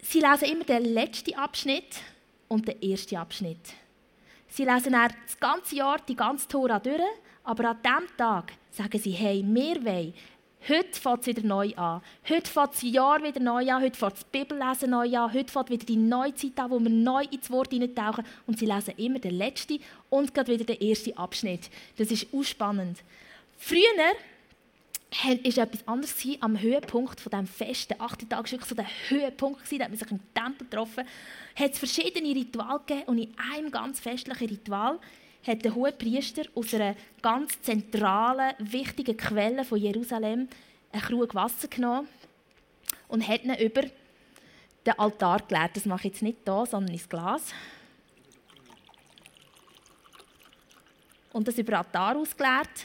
sie 0.00 0.20
lesen 0.20 0.48
immer 0.48 0.64
den 0.64 0.84
letzten 0.94 1.34
Abschnitt 1.34 2.00
und 2.46 2.66
den 2.68 2.80
ersten 2.80 3.16
Abschnitt. 3.16 3.74
Sie 4.48 4.64
lesen 4.64 4.92
dann 4.92 5.12
das 5.24 5.38
ganze 5.38 5.76
Jahr 5.76 5.98
die 6.06 6.16
ganze 6.16 6.48
Tora 6.48 6.78
durch, 6.78 7.00
aber 7.44 7.70
an 7.70 7.78
diesem 7.82 8.16
Tag 8.16 8.52
sagen 8.70 8.98
sie, 8.98 9.12
hey, 9.12 9.44
wir 9.46 9.84
wollen 9.84 10.14
Heute 10.66 11.00
fängt 11.00 11.20
es 11.20 11.26
wieder 11.28 11.46
neu 11.46 11.72
an. 11.76 12.02
Heute 12.28 12.50
fängt 12.50 12.74
das 12.74 12.82
Jahr 12.82 13.22
wieder 13.22 13.40
neu 13.40 13.70
an. 13.70 13.82
Heute 13.82 13.96
fängt 13.96 14.14
das 14.14 14.24
Bibellesen 14.24 14.90
neu 14.90 15.16
an. 15.16 15.32
Heute 15.32 15.52
fängt 15.52 15.70
wieder 15.70 15.86
die 15.86 15.96
neue 15.96 16.34
Zeit 16.34 16.58
an, 16.58 16.70
wo 16.70 16.80
wir 16.80 16.90
neu 16.90 17.24
ins 17.30 17.50
Wort 17.50 17.70
hineintauchen. 17.70 18.24
Und 18.46 18.58
sie 18.58 18.66
lesen 18.66 18.94
immer 18.96 19.18
den 19.18 19.38
letzten 19.38 19.78
und 20.10 20.34
gerade 20.34 20.52
wieder 20.52 20.64
den 20.64 20.80
ersten 20.80 21.16
Abschnitt. 21.16 21.70
Das 21.96 22.10
ist 22.10 22.26
auch 22.34 22.42
spannend. 22.42 22.98
Früher 23.56 24.12
war 25.10 25.64
etwas 25.64 25.88
anderes 25.88 26.14
am 26.40 26.60
Höhepunkt 26.60 27.20
von 27.20 27.30
diesem 27.30 27.46
Fest. 27.46 27.90
Der 27.90 28.00
achte 28.00 28.28
Tag 28.28 28.38
war 28.38 28.50
wirklich 28.50 28.68
so 28.68 28.74
der 28.74 28.86
Höhepunkt. 29.08 29.60
Da 29.70 29.84
hat 29.84 29.90
man 29.90 29.98
sich 29.98 30.10
im 30.10 30.20
Tempel 30.34 30.66
getroffen. 30.68 31.04
hat 31.56 31.72
es 31.72 31.78
verschiedene 31.78 32.34
Rituale 32.34 32.80
gegeben. 32.86 33.08
Und 33.08 33.18
in 33.18 33.34
einem 33.52 33.70
ganz 33.70 34.00
festlichen 34.00 34.48
Ritual 34.48 34.98
hat 35.46 35.64
der 35.64 35.74
hohe 35.74 35.92
Priester 35.92 36.42
aus 36.54 36.74
einer 36.74 36.94
ganz 37.22 37.60
zentralen, 37.62 38.54
wichtigen 38.58 39.16
Quelle 39.16 39.64
von 39.64 39.78
Jerusalem 39.78 40.48
einen 40.92 41.02
Krug 41.02 41.34
Wasser 41.34 41.68
genommen 41.68 42.08
und 43.08 43.26
hat 43.26 43.44
ihn 43.44 43.54
über 43.54 43.82
den 43.82 44.98
Altar 44.98 45.40
geleert. 45.48 45.76
Das 45.76 45.86
mache 45.86 46.08
ich 46.08 46.14
jetzt 46.14 46.22
nicht 46.22 46.38
hier, 46.44 46.66
sondern 46.66 46.92
ins 46.92 47.08
Glas. 47.08 47.54
und 51.38 51.46
das 51.46 51.58
über 51.58 51.78
Altar 51.78 52.16
ausgeleert. 52.16 52.84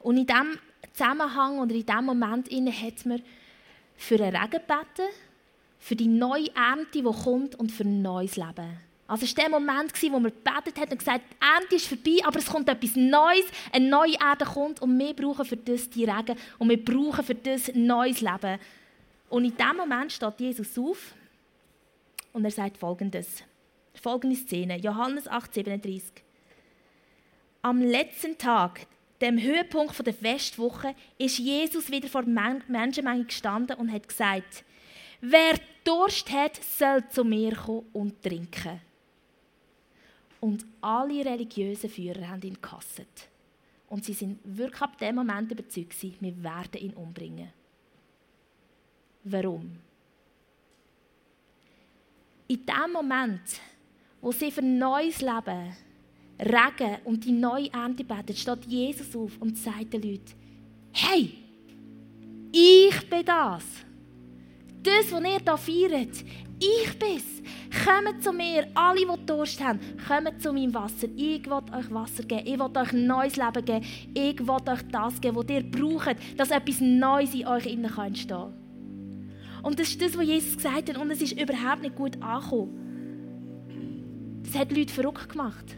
Und 0.00 0.16
in 0.16 0.26
diesem 0.26 0.58
Zusammenhang 0.92 1.58
oder 1.58 1.74
in 1.74 1.86
diesem 1.86 2.04
Moment 2.04 2.48
hat 2.50 3.06
mir 3.06 3.20
für 3.96 4.16
einen 4.16 4.36
Regen 4.36 4.50
gebeten, 4.50 5.14
für 5.78 5.96
die 5.96 6.08
neue 6.08 6.54
Ernte, 6.54 7.02
die 7.02 7.02
kommt 7.02 7.54
und 7.56 7.70
für 7.70 7.84
ein 7.84 8.02
neues 8.02 8.36
Leben. 8.36 8.78
Also 9.06 9.26
es 9.26 9.36
war 9.36 9.44
der 9.44 9.50
Moment, 9.50 9.92
wo 10.02 10.18
wir 10.18 10.30
gebetet 10.30 10.78
haben 10.78 10.92
und 10.92 10.98
gesagt 10.98 11.24
die 11.30 11.44
Ernte 11.44 11.76
ist 11.76 11.86
vorbei, 11.86 12.18
aber 12.24 12.38
es 12.38 12.46
kommt 12.46 12.68
etwas 12.68 12.96
Neues, 12.96 13.44
eine 13.70 13.88
neue 13.88 14.14
Erde 14.14 14.46
kommt 14.46 14.80
und 14.80 14.98
wir 14.98 15.12
brauchen 15.14 15.44
für 15.44 15.58
das 15.58 15.90
die 15.90 16.04
Regen 16.04 16.36
und 16.58 16.70
wir 16.70 16.82
brauchen 16.82 17.22
für 17.22 17.34
das 17.34 17.68
ein 17.68 17.86
neues 17.86 18.22
Leben. 18.22 18.58
Und 19.28 19.44
in 19.44 19.54
diesem 19.54 19.76
Moment 19.76 20.12
steht 20.12 20.40
Jesus 20.40 20.78
auf 20.78 21.14
und 22.32 22.44
er 22.44 22.50
sagt 22.50 22.78
Folgendes. 22.78 23.42
Folgende 23.94 24.36
Szene, 24.36 24.78
Johannes 24.78 25.28
8, 25.28 25.52
37. 25.52 26.02
Am 27.62 27.80
letzten 27.80 28.38
Tag, 28.38 28.86
dem 29.24 29.40
Höhepunkt 29.40 30.06
der 30.06 30.12
Festwoche, 30.12 30.94
ist 31.16 31.38
Jesus 31.38 31.90
wieder 31.90 32.08
vor 32.08 32.22
der 32.24 32.60
Menschenmenge 32.68 33.24
gestanden 33.24 33.76
und 33.76 33.90
hat 33.90 34.06
gesagt, 34.06 34.64
wer 35.20 35.54
Durst 35.82 36.30
hat, 36.30 36.62
soll 36.62 37.08
zu 37.08 37.24
mir 37.24 37.56
kommen 37.56 37.86
und 37.92 38.22
trinken. 38.22 38.80
Und 40.40 40.66
alle 40.82 41.24
religiösen 41.24 41.88
Führer 41.88 42.28
haben 42.28 42.42
ihn 42.42 42.58
gehasst. 42.60 43.28
Und 43.88 44.04
sie 44.04 44.12
sind 44.12 44.40
wirklich 44.44 44.82
ab 44.82 44.98
dem 44.98 45.14
Moment 45.14 45.50
überzeugt, 45.50 45.94
wir 46.20 46.42
werden 46.42 46.80
ihn 46.80 46.92
umbringen. 46.94 47.50
Warum? 49.24 49.78
In 52.46 52.66
dem 52.66 52.92
Moment, 52.92 53.60
wo 54.20 54.32
sie 54.32 54.50
für 54.50 54.62
neues 54.62 55.22
Leben, 55.22 55.74
Regen 56.38 56.96
und 57.04 57.24
die 57.24 57.32
neue 57.32 57.72
Ernte 57.72 58.04
beten, 58.04 58.34
steht 58.34 58.64
Jesus 58.66 59.14
auf 59.14 59.32
und 59.40 59.56
sagt 59.56 59.92
den 59.92 60.02
Leuten, 60.02 60.32
hey, 60.92 61.32
ich 62.52 63.10
bin 63.10 63.24
das. 63.24 63.64
Das, 64.82 65.10
was 65.10 65.22
ihr 65.22 65.40
hier 65.40 65.56
feiert, 65.56 66.24
ich 66.60 66.98
bin's. 66.98 67.42
Kommt 67.84 68.22
zu 68.22 68.32
mir, 68.32 68.68
alle, 68.74 69.00
die 69.00 69.26
Durst 69.26 69.62
haben, 69.62 69.80
kommt 70.06 70.40
zu 70.40 70.52
meinem 70.52 70.72
Wasser. 70.74 71.08
Ich 71.16 71.44
will 71.46 71.52
euch 71.52 71.90
Wasser 71.90 72.22
geben. 72.22 72.46
Ich 72.46 72.58
will 72.58 72.70
euch 72.76 72.92
ein 72.92 73.06
neues 73.06 73.36
Leben 73.36 73.64
geben. 73.64 73.84
Ich 74.14 74.38
will 74.40 74.50
euch 74.50 74.82
das 74.92 75.20
geben, 75.20 75.36
was 75.36 75.48
ihr 75.48 75.62
braucht, 75.62 76.16
dass 76.36 76.50
etwas 76.50 76.80
Neues 76.80 77.34
in 77.34 77.46
euch 77.46 77.66
innen 77.66 77.92
entstehen 77.96 78.28
kann. 78.28 78.52
Und 79.62 79.80
das 79.80 79.88
ist 79.88 80.00
das, 80.00 80.16
was 80.16 80.26
Jesus 80.26 80.56
gesagt 80.56 80.90
hat. 80.90 80.98
Und 80.98 81.10
es 81.10 81.22
ist 81.22 81.40
überhaupt 81.40 81.82
nicht 81.82 81.96
gut 81.96 82.22
angekommen. 82.22 82.80
Das 84.44 84.54
hat 84.54 84.70
Leute 84.70 84.92
verrückt 84.92 85.28
gemacht. 85.30 85.76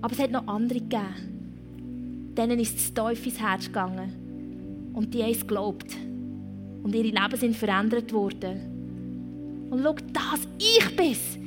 Aber 0.00 0.12
es 0.12 0.18
hat 0.18 0.30
noch 0.30 0.46
andere 0.46 0.80
gegeben. 0.80 2.34
Denen 2.36 2.58
ist 2.58 2.76
das 2.76 2.94
Teufel 2.94 3.28
ins 3.28 3.40
Herz 3.40 3.66
gegangen. 3.66 4.92
Und 4.94 5.12
die 5.12 5.22
haben 5.22 5.32
es 5.32 5.40
geglaubt. 5.40 5.96
Und 6.82 6.94
ihre 6.94 7.08
Leben 7.08 7.36
sind 7.36 7.56
verändert 7.56 8.12
worden. 8.12 9.68
Und 9.70 9.82
schau, 9.82 9.94
das, 10.12 10.46
ich 10.58 10.96
bin's. 10.96 11.38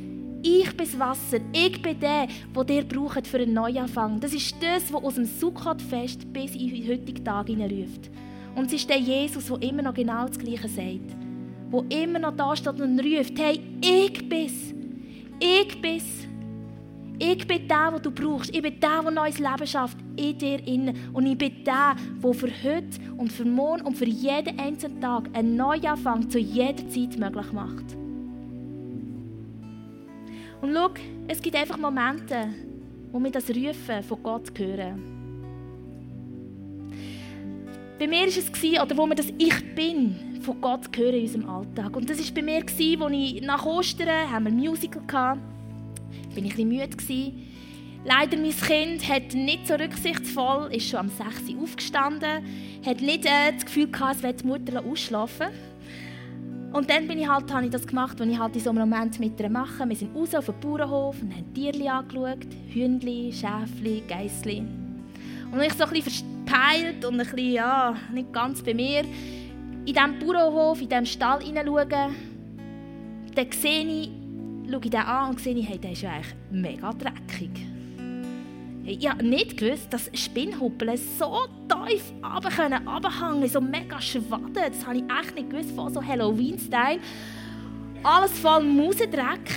Ich 0.41 0.67
bin 0.75 0.85
das 0.85 0.97
Wasser. 0.97 1.39
Ich 1.51 1.81
bin 1.81 1.99
der, 1.99 2.27
der 2.55 2.63
dir 2.63 2.83
braucht 2.83 3.27
für 3.27 3.39
einen 3.39 3.53
Neuanfang. 3.53 4.19
Das 4.19 4.33
ist 4.33 4.55
das, 4.61 4.91
was 4.91 5.03
aus 5.03 5.15
dem 5.15 5.25
Sukkot-Fest 5.25 6.31
bis 6.31 6.55
in 6.55 6.69
den 6.69 6.87
heutigen 6.87 7.25
Tag 7.25 7.49
ruft. 7.49 8.09
Und 8.55 8.67
es 8.67 8.73
ist 8.73 8.89
der 8.89 8.99
Jesus, 8.99 9.47
der 9.47 9.61
immer 9.61 9.83
noch 9.83 9.93
genau 9.93 10.27
das 10.27 10.39
Gleiche 10.39 10.67
sagt. 10.67 11.15
Der 11.71 12.03
immer 12.03 12.19
noch 12.19 12.35
da 12.35 12.55
steht 12.55 12.79
und 12.79 12.99
ruft, 12.99 13.37
hey, 13.37 13.59
ich 13.81 14.29
bin's. 14.29 14.73
Ich 15.39 15.81
bin's. 15.81 16.28
Ich 17.21 17.45
bin 17.45 17.67
der, 17.67 17.91
den 17.91 18.01
du 18.01 18.11
brauchst. 18.11 18.55
Ich 18.55 18.61
bin 18.61 18.79
der, 18.79 19.01
der 19.01 19.11
neues 19.11 19.39
Leben 19.39 19.67
schafft 19.67 19.97
in 20.15 20.37
dir 20.37 20.65
innen. 20.65 21.09
Und 21.11 21.25
ich 21.25 21.37
bin 21.37 21.63
der, 21.65 21.95
der 22.23 22.33
für 22.33 22.47
heute 22.47 22.99
und 23.17 23.31
für 23.31 23.43
morgen 23.43 23.81
und 23.81 23.97
für 23.97 24.07
jeden 24.07 24.57
einzelnen 24.57 25.01
Tag 25.01 25.29
einen 25.33 25.57
Neuanfang 25.57 26.29
zu 26.29 26.39
jeder 26.39 26.87
Zeit 26.87 27.19
möglich 27.19 27.51
macht. 27.51 27.97
Und 30.61 30.73
schau, 30.73 30.89
es 31.27 31.41
gibt 31.41 31.57
einfach 31.57 31.77
Momente, 31.77 32.53
wo 33.11 33.19
wir 33.19 33.31
das 33.31 33.49
Rufen 33.49 34.03
von 34.07 34.23
Gott 34.23 34.57
hören. 34.57 35.01
Bei 37.99 38.07
mir 38.07 38.21
war 38.21 38.27
es, 38.27 38.81
oder 38.81 38.97
wo 38.97 39.05
wir 39.07 39.15
das 39.15 39.33
Ich 39.37 39.75
Bin 39.75 40.39
von 40.41 40.61
Gott 40.61 40.95
hören 40.95 41.15
in 41.15 41.21
unserem 41.23 41.49
Alltag. 41.49 41.95
Und 41.97 42.09
das 42.09 42.19
war 42.19 42.33
bei 42.35 42.41
mir, 42.41 42.61
als 42.61 42.79
ich 42.79 43.41
nach 43.41 43.65
Ostern 43.65 44.31
haben 44.31 44.45
wir 44.45 44.51
ein 44.51 44.57
Musical 44.57 45.01
hatte. 45.11 45.58
Bin 46.35 46.45
ich 46.45 46.57
ein 46.57 46.69
bisschen 46.69 47.31
müde. 47.31 47.33
Leider, 48.05 48.37
mein 48.37 48.51
Kind 48.51 49.09
hat 49.09 49.33
nicht 49.33 49.67
so 49.67 49.75
rücksichtsvoll, 49.75 50.73
ist 50.73 50.87
schon 50.87 50.99
am 51.01 51.09
6 51.09 51.49
Uhr 51.49 51.63
aufgestanden, 51.63 52.45
hat 52.85 53.01
nicht 53.01 53.25
äh, 53.25 53.51
das 53.53 53.65
Gefühl 53.65 53.91
gehabt, 53.91 54.23
es 54.23 54.35
die 54.37 54.47
Mutter 54.47 54.83
ausschlafen 54.85 55.47
und 56.71 56.89
dann 56.89 57.07
bin 57.07 57.17
ich 57.17 57.27
halt, 57.27 57.51
habe 57.51 57.65
ich 57.65 57.71
das 57.71 57.85
gemacht, 57.85 58.19
was 58.19 58.27
ich 58.27 58.37
halt 58.37 58.55
in 58.55 58.61
so 58.61 58.69
einem 58.69 58.87
Moment 58.87 59.19
mit 59.19 59.39
ihr 59.39 59.49
mache. 59.49 59.89
Wir 59.89 59.95
sind 59.95 60.15
raus 60.15 60.35
auf 60.35 60.45
den 60.45 60.59
Bauernhof 60.59 61.19
und 61.21 61.33
haben 61.33 61.53
Tiere 61.53 61.91
angeschaut. 61.91 62.45
Hühnchen, 62.71 63.33
Schäfli, 63.33 64.03
Geissli. 64.07 64.63
Und 65.51 65.61
ich 65.61 65.73
so 65.73 65.85
ein 65.85 65.89
bisschen 65.89 66.45
verpeilt 66.45 67.03
und 67.05 67.19
ein 67.19 67.25
bisschen, 67.25 67.53
ja, 67.53 67.95
nicht 68.13 68.31
ganz 68.31 68.61
bei 68.61 68.75
mir, 68.75 68.99
in 68.99 69.85
diesem 69.85 70.19
Bauernhof, 70.19 70.79
in 70.79 70.89
diesem 70.89 71.05
Stall 71.07 71.41
hineinschauen, 71.41 72.15
dann 73.33 73.51
sehe 73.51 73.85
ich, 73.85 74.11
schaue 74.69 74.81
ich 74.83 74.89
den 74.89 75.01
an 75.01 75.29
und 75.31 75.39
sehe, 75.39 75.61
hey, 75.61 75.77
der 75.77 75.91
ist 75.91 76.01
ja 76.01 76.11
eigentlich 76.11 76.35
mega 76.51 76.93
dreckig. 76.93 77.51
Ich 78.85 79.07
habe 79.07 79.23
nicht 79.23 79.57
gewusst, 79.57 79.93
dass 79.93 80.09
Spinnhuppeln 80.13 80.97
so 80.97 81.37
tief 81.67 82.11
runter 82.23 82.49
können, 82.49 83.47
so 83.47 83.61
mega 83.61 84.01
schwaden. 84.01 84.53
Das 84.53 84.85
habe 84.85 84.97
ich 84.97 85.03
echt 85.03 85.35
nicht 85.35 85.49
gewusst, 85.49 85.71
von 85.71 85.93
so 85.93 86.03
Halloween-Style. 86.03 86.99
Alles 88.03 88.31
voll 88.39 88.63
Mausendreck. 88.63 89.47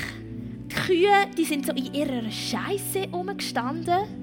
Die 0.70 0.74
Kühe 0.74 1.26
die 1.36 1.44
sind 1.44 1.64
so 1.64 1.72
in 1.72 1.94
ihrer 1.94 2.30
Scheiße 2.30 3.08
rumgestanden. 3.12 4.22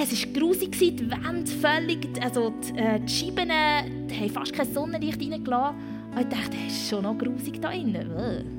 Es 0.00 0.12
war 0.12 0.32
grusig, 0.32 0.78
die 0.78 1.10
Wände 1.10 1.50
völlig, 1.50 2.06
also 2.22 2.50
die, 2.50 2.78
äh, 2.78 3.00
die 3.00 3.12
Scheiben 3.12 3.50
die 4.08 4.14
haben 4.14 4.30
fast 4.30 4.52
kein 4.52 4.72
Sonnenlicht 4.72 5.20
reingelassen. 5.20 5.76
Und 6.14 6.20
ich 6.20 6.28
dachte, 6.28 6.56
es 6.66 6.74
ist 6.74 6.88
schon 6.88 7.02
noch 7.02 7.18
grusig 7.18 7.60
da 7.60 7.70
innen. 7.70 8.57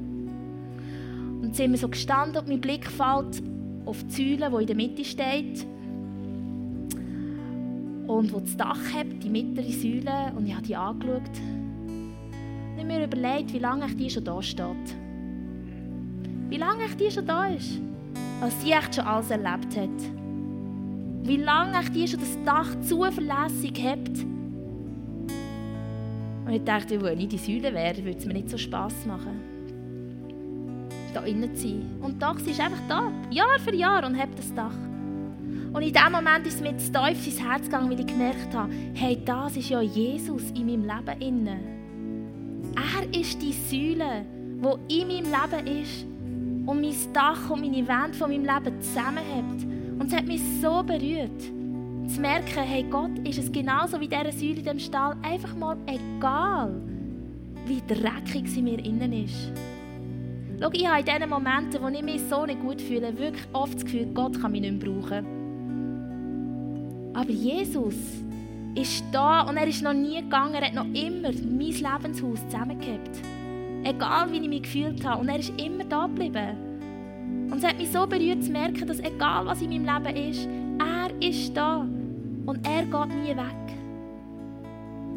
Und 1.42 1.56
sind 1.56 1.72
wir 1.72 1.78
so 1.78 1.88
gestanden 1.88 2.38
und 2.38 2.50
mein 2.50 2.60
Blick 2.60 2.86
fällt 2.86 3.42
auf 3.86 4.04
die 4.04 4.38
Säule, 4.38 4.50
die 4.50 4.62
in 4.62 4.68
der 4.68 4.76
Mitte 4.76 5.06
steht. 5.06 5.66
Und 8.08 8.34
wo 8.34 8.40
das 8.40 8.58
Dach 8.58 8.94
hat, 8.94 9.08
die 9.24 9.30
mittlere 9.30 9.72
Säule. 9.72 10.34
Und 10.36 10.48
ich 10.48 10.54
habe 10.54 10.66
die 10.66 10.76
angeschaut. 10.76 11.22
Und 11.28 12.74
ich 12.76 12.84
habe 12.84 12.88
mir 12.88 13.04
überlegt, 13.06 13.54
wie 13.54 13.60
lange 13.60 13.88
die 13.88 14.10
schon 14.10 14.24
da 14.24 14.42
steht. 14.42 14.96
Wie 16.50 16.58
lange 16.58 16.84
die 17.00 17.12
schon 17.12 17.26
da 17.26 17.48
ist. 17.48 17.80
Als 18.42 18.62
sie 18.62 18.72
echt 18.72 18.96
schon 18.96 19.06
alles 19.06 19.32
erlebt 19.32 19.78
hat. 19.78 19.90
Wie 21.24 21.38
lange 21.38 21.90
die 21.92 22.08
schon 22.08 22.20
das 22.20 22.38
Dach 22.44 22.80
zuverlässig 22.82 23.82
hat. 23.84 24.26
Und 26.46 26.54
ich 26.54 26.64
dachte, 26.64 27.02
wenn 27.02 27.20
ich 27.20 27.28
die 27.28 27.38
Säule 27.38 27.74
wäre, 27.74 27.98
würde 28.04 28.18
es 28.18 28.26
mir 28.26 28.34
nicht 28.34 28.50
so 28.50 28.58
Spass 28.58 29.06
machen 29.06 29.59
da 31.14 31.24
innen 31.24 31.56
zu 31.56 31.68
sein. 31.68 31.86
Und 32.02 32.22
doch, 32.22 32.38
sie 32.40 32.52
ist 32.52 32.60
einfach 32.60 32.82
da, 32.88 33.12
Jahr 33.30 33.60
für 33.60 33.76
Jahr 33.76 34.06
und 34.06 34.18
hat 34.18 34.30
das 34.38 34.54
Dach. 34.54 34.74
Und 35.72 35.82
in 35.84 35.94
dem 35.94 36.12
Moment 36.12 36.48
ist 36.48 36.62
mir 36.62 36.76
zu 36.78 36.92
tief 36.92 37.28
ins 37.28 37.42
Herz 37.42 37.66
gegangen, 37.66 37.92
weil 37.92 38.00
ich 38.00 38.08
gemerkt 38.08 38.54
habe, 38.56 38.72
hey, 38.94 39.20
das 39.24 39.56
ist 39.56 39.70
ja 39.70 39.82
Jesus 39.82 40.52
in 40.52 40.66
meinem 40.66 40.84
Leben 40.84 41.22
inne. 41.22 41.60
Er 42.76 43.20
ist 43.20 43.42
die 43.42 43.54
Säule, 43.54 44.26
die 44.90 45.02
in 45.02 45.08
meinem 45.08 45.26
Leben 45.26 45.82
ist 45.82 46.06
und 46.66 46.82
mein 46.82 47.14
Dach 47.14 47.50
und 47.50 47.62
meine 47.62 47.88
Wände 47.88 48.18
von 48.18 48.32
meinem 48.32 48.46
Leben 48.46 48.82
zusammenhält. 48.82 49.64
Und 50.00 50.08
es 50.08 50.16
hat 50.16 50.26
mich 50.26 50.42
so 50.62 50.82
berührt, 50.82 51.42
zu 52.08 52.22
merken, 52.22 52.64
hey, 52.64 52.84
Gott 52.90 53.20
ist 53.28 53.38
es 53.38 53.52
genauso 53.52 54.00
wie 54.00 54.08
diese 54.08 54.32
Säule 54.32 54.60
in 54.60 54.66
dem 54.66 54.80
Stall, 54.80 55.16
einfach 55.22 55.56
mal 55.56 55.78
egal, 55.86 56.82
wie 57.66 57.82
dreckig 57.88 58.50
sie 58.50 58.62
mir 58.64 58.80
innen 58.80 59.14
ist. 59.14 59.52
Schau, 60.62 60.70
ich 60.74 60.86
habe 60.86 61.00
in 61.00 61.06
diesen 61.06 61.30
Momenten, 61.30 61.82
wo 61.82 61.88
ich 61.88 62.04
mich 62.04 62.22
so 62.30 62.46
nicht 62.46 62.60
gut 62.60 62.82
fühle, 62.82 63.18
wirklich 63.18 63.48
oft 63.54 63.76
das 63.76 63.86
Gefühl, 63.86 64.08
Gott 64.14 64.42
kann 64.42 64.52
mich 64.52 64.62
nicht 64.62 64.84
mehr 64.84 64.92
brauchen. 64.92 65.26
Aber 67.14 67.32
Jesus 67.32 67.96
ist 68.76 69.04
da 69.12 69.42
und 69.42 69.56
er 69.58 69.68
ist 69.68 69.82
noch 69.82 69.94
nie 69.94 70.22
gegangen. 70.22 70.56
Er 70.56 70.68
hat 70.68 70.74
noch 70.74 70.86
immer 70.86 71.32
mein 71.32 71.58
Lebenshaus 71.58 72.46
zusammengehabt. 72.50 73.22
Egal, 73.84 74.32
wie 74.32 74.40
ich 74.40 74.50
mich 74.50 74.64
gefühlt 74.64 75.06
habe. 75.06 75.22
Und 75.22 75.30
er 75.30 75.40
ist 75.40 75.54
immer 75.62 75.86
da 75.86 76.08
geblieben. 76.08 77.50
Und 77.50 77.58
es 77.58 77.64
hat 77.64 77.78
mich 77.78 77.90
so 77.90 78.06
berührt 78.06 78.44
zu 78.44 78.52
merken, 78.52 78.86
dass 78.86 79.00
egal, 79.00 79.46
was 79.46 79.62
in 79.62 79.70
meinem 79.70 80.04
Leben 80.04 80.30
ist, 80.30 80.48
er 80.80 81.10
ist 81.28 81.56
da. 81.56 81.78
Und 82.46 82.68
er 82.68 82.84
geht 82.84 83.16
nie 83.16 83.36
weg. 83.36 83.56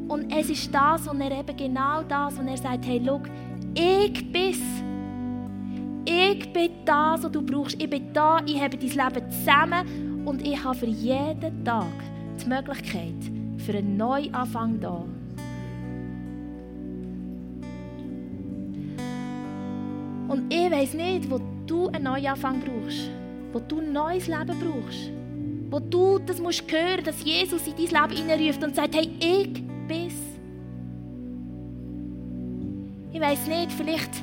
Und 0.09 0.33
es 0.33 0.51
ist 0.51 0.73
das, 0.75 1.09
und 1.09 1.21
er 1.21 1.41
eben 1.41 1.57
genau 1.57 2.03
das, 2.03 2.39
und 2.39 2.47
er 2.47 2.57
sagt, 2.57 2.87
hey, 2.87 3.03
schau, 3.05 3.21
ich 3.75 4.33
bin's 4.33 4.82
ich 6.05 6.53
bin 6.53 6.71
das, 6.85 7.23
was 7.23 7.33
du 7.33 7.43
brauchst. 7.43 7.81
Ich 7.81 7.89
bin 7.89 8.13
da, 8.13 8.41
ich 8.45 8.61
habe 8.61 8.77
dein 8.77 8.89
Leben 8.89 9.31
zusammen 9.31 10.23
Und 10.25 10.47
ich 10.47 10.63
habe 10.63 10.77
für 10.77 10.87
jeden 10.87 11.65
Tag 11.65 11.93
die 12.41 12.49
Möglichkeit 12.49 13.15
für 13.59 13.77
einen 13.77 13.97
Neuanfang 13.97 14.81
da. 14.81 15.05
Und 20.29 20.53
ich 20.53 20.71
weiß 20.71 20.95
nicht, 20.95 21.31
wo 21.31 21.41
du 21.67 21.89
einen 21.89 22.05
Neuanfang 22.05 22.61
brauchst, 22.61 23.11
wo 23.53 23.61
du 23.61 23.81
ein 23.81 23.93
neues 23.93 24.29
Leben 24.29 24.59
brauchst, 24.59 25.11
wo 25.71 25.79
du 25.79 26.19
das 26.19 26.41
musst 26.41 26.71
hören, 26.71 27.05
dass 27.05 27.23
Jesus 27.23 27.67
in 27.67 27.75
dein 27.77 28.11
Leben 28.11 28.31
hineinruft 28.31 28.65
und 28.65 28.75
sagt, 28.75 28.95
hey, 28.95 29.11
ich 29.21 29.63
bin's. 29.89 30.15
Ich 33.13 33.21
weiß 33.21 33.47
nicht, 33.47 33.73
vielleicht 33.73 34.23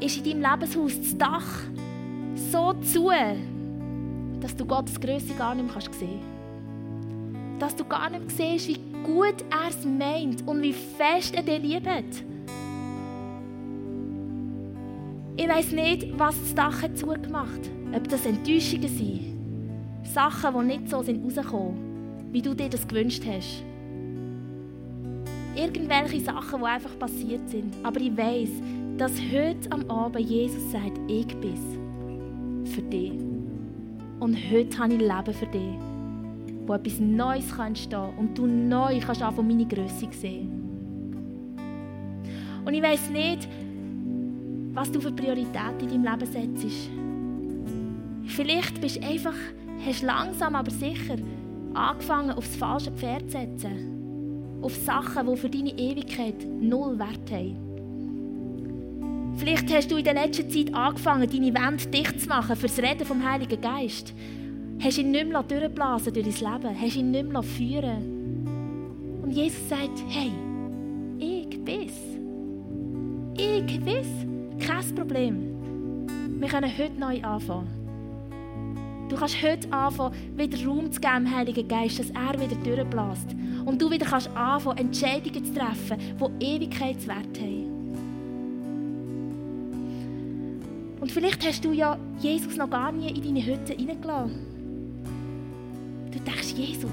ist 0.00 0.16
in 0.16 0.40
deinem 0.40 0.50
Lebenshaus 0.50 0.98
das 0.98 1.18
Dach 1.18 1.62
so 2.34 2.72
zu, 2.82 3.10
dass 4.40 4.56
du 4.56 4.64
Gottes 4.64 5.00
Größe 5.00 5.34
gar 5.34 5.54
nicht 5.54 5.72
mehr 5.72 5.82
sehen 5.92 6.20
kannst. 6.20 7.62
Dass 7.62 7.76
du 7.76 7.84
gar 7.84 8.08
nicht 8.10 8.38
mehr 8.38 8.56
siehst, 8.56 8.68
wie 8.68 8.80
gut 9.04 9.44
er 9.50 9.68
es 9.68 9.84
meint 9.84 10.46
und 10.46 10.62
wie 10.62 10.72
fest 10.72 11.34
er 11.34 11.42
dich 11.42 11.62
liebt. 11.62 12.24
Ich 15.36 15.48
weiß 15.48 15.72
nicht, 15.72 16.18
was 16.18 16.38
das 16.40 16.54
Dach 16.54 16.82
hat 16.82 16.98
zugemacht. 16.98 17.70
Ob 17.94 18.08
das 18.08 18.26
Enttäuschungen 18.26 18.88
sind. 18.88 19.30
Sachen, 20.04 20.54
die 20.54 20.78
nicht 20.78 20.88
so 20.88 21.02
sind 21.02 21.24
rausgekommen, 21.24 22.32
wie 22.32 22.42
du 22.42 22.54
dir 22.54 22.68
das 22.68 22.86
gewünscht 22.86 23.22
hast. 23.26 23.62
Irgendwelche 25.56 26.20
Sachen, 26.20 26.60
die 26.60 26.66
einfach 26.66 26.98
passiert 26.98 27.48
sind. 27.48 27.74
Aber 27.82 28.00
ich 28.00 28.16
weiß, 28.16 28.50
dass 28.96 29.12
heute 29.32 29.70
am 29.72 29.90
Abend 29.90 30.28
Jesus 30.28 30.70
sagt, 30.72 30.98
ich 31.08 31.26
bin 31.38 32.64
für 32.66 32.82
dich. 32.82 33.12
Und 34.20 34.36
heute 34.50 34.78
habe 34.78 34.94
ich 34.94 35.00
Leben 35.00 35.34
für 35.34 35.46
dich, 35.46 35.78
wo 36.66 36.74
etwas 36.74 37.00
Neues 37.00 37.56
kann 37.56 37.68
entstehen 37.68 38.12
und 38.18 38.36
du 38.36 38.46
neu 38.46 39.00
kannst 39.00 39.22
von 39.22 39.46
meine 39.46 39.66
Größe 39.66 40.08
sehen. 40.12 40.60
Und 42.64 42.74
ich 42.74 42.82
weiß 42.82 43.10
nicht, 43.10 43.48
was 44.74 44.92
du 44.92 45.00
für 45.00 45.12
Prioritäten 45.12 45.88
in 45.90 46.02
deinem 46.02 46.20
Leben 46.20 46.30
setzt. 46.30 46.90
Vielleicht 48.26 48.80
bist 48.80 48.96
du 48.96 49.06
einfach, 49.06 49.34
hast 49.84 50.02
langsam 50.02 50.54
aber 50.54 50.70
sicher 50.70 51.16
angefangen, 51.74 52.30
aufs 52.30 52.56
falsche 52.56 52.92
Pferd 52.92 53.30
zu 53.30 53.38
setzen. 53.38 54.60
Auf 54.62 54.76
Sachen, 54.76 55.26
die 55.26 55.36
für 55.36 55.48
deine 55.48 55.70
Ewigkeit 55.70 56.46
null 56.60 56.98
Wert 56.98 57.30
haben. 57.30 57.69
Vielleicht 59.40 59.72
hast 59.74 59.90
du 59.90 59.96
in 59.96 60.04
der 60.04 60.12
letzten 60.12 60.50
Zeit 60.50 60.74
angefangen, 60.74 61.26
deine 61.26 61.54
Wände 61.54 61.86
dicht 61.86 62.20
zu 62.20 62.28
machen 62.28 62.54
für 62.56 62.66
das 62.66 62.78
Reden 62.78 63.06
vom 63.06 63.26
Heiligen 63.26 63.58
Geist. 63.58 64.12
Hast 64.82 64.98
ihn 64.98 65.12
nicht 65.12 65.28
mehr 65.28 65.42
durchblasen 65.42 66.12
durch 66.12 66.26
dein 66.38 66.52
Leben. 66.52 66.78
Hast 66.78 66.96
ihn 66.96 67.10
nicht 67.10 67.26
mehr 67.26 67.42
führen 67.42 69.22
Und 69.22 69.30
Jesus 69.30 69.66
sagt, 69.66 70.04
hey, 70.10 70.30
ich 71.18 71.64
bin's. 71.64 71.94
Ich 73.38 73.80
bin's. 73.80 74.08
Kein 74.62 74.94
Problem. 74.94 76.06
Wir 76.38 76.48
können 76.48 76.70
heute 76.76 77.00
neu 77.00 77.22
anfangen. 77.22 79.08
Du 79.08 79.16
kannst 79.16 79.42
heute 79.42 79.72
anfangen, 79.72 80.14
wieder 80.36 80.66
Raum 80.66 80.92
zu 80.92 81.00
geben, 81.00 81.34
Heiligen 81.34 81.66
Geist, 81.66 81.98
dass 81.98 82.10
er 82.10 82.38
wieder 82.38 82.56
durchbläst. 82.62 83.34
Und 83.64 83.80
du 83.80 83.90
wieder 83.90 84.04
kannst 84.04 84.28
anfangen, 84.36 84.76
Entscheidungen 84.76 85.42
zu 85.46 85.54
treffen, 85.54 85.96
die 86.38 86.44
Ewigkeitswert 86.44 87.40
haben. 87.40 87.69
Und 91.00 91.10
vielleicht 91.10 91.46
hast 91.46 91.64
du 91.64 91.72
ja 91.72 91.96
Jesus 92.18 92.56
noch 92.56 92.68
gar 92.68 92.92
nie 92.92 93.08
in 93.08 93.22
deine 93.22 93.44
Hütte 93.44 93.72
hineingelassen. 93.72 94.50
Du 96.12 96.18
denkst, 96.20 96.52
Jesus, 96.54 96.90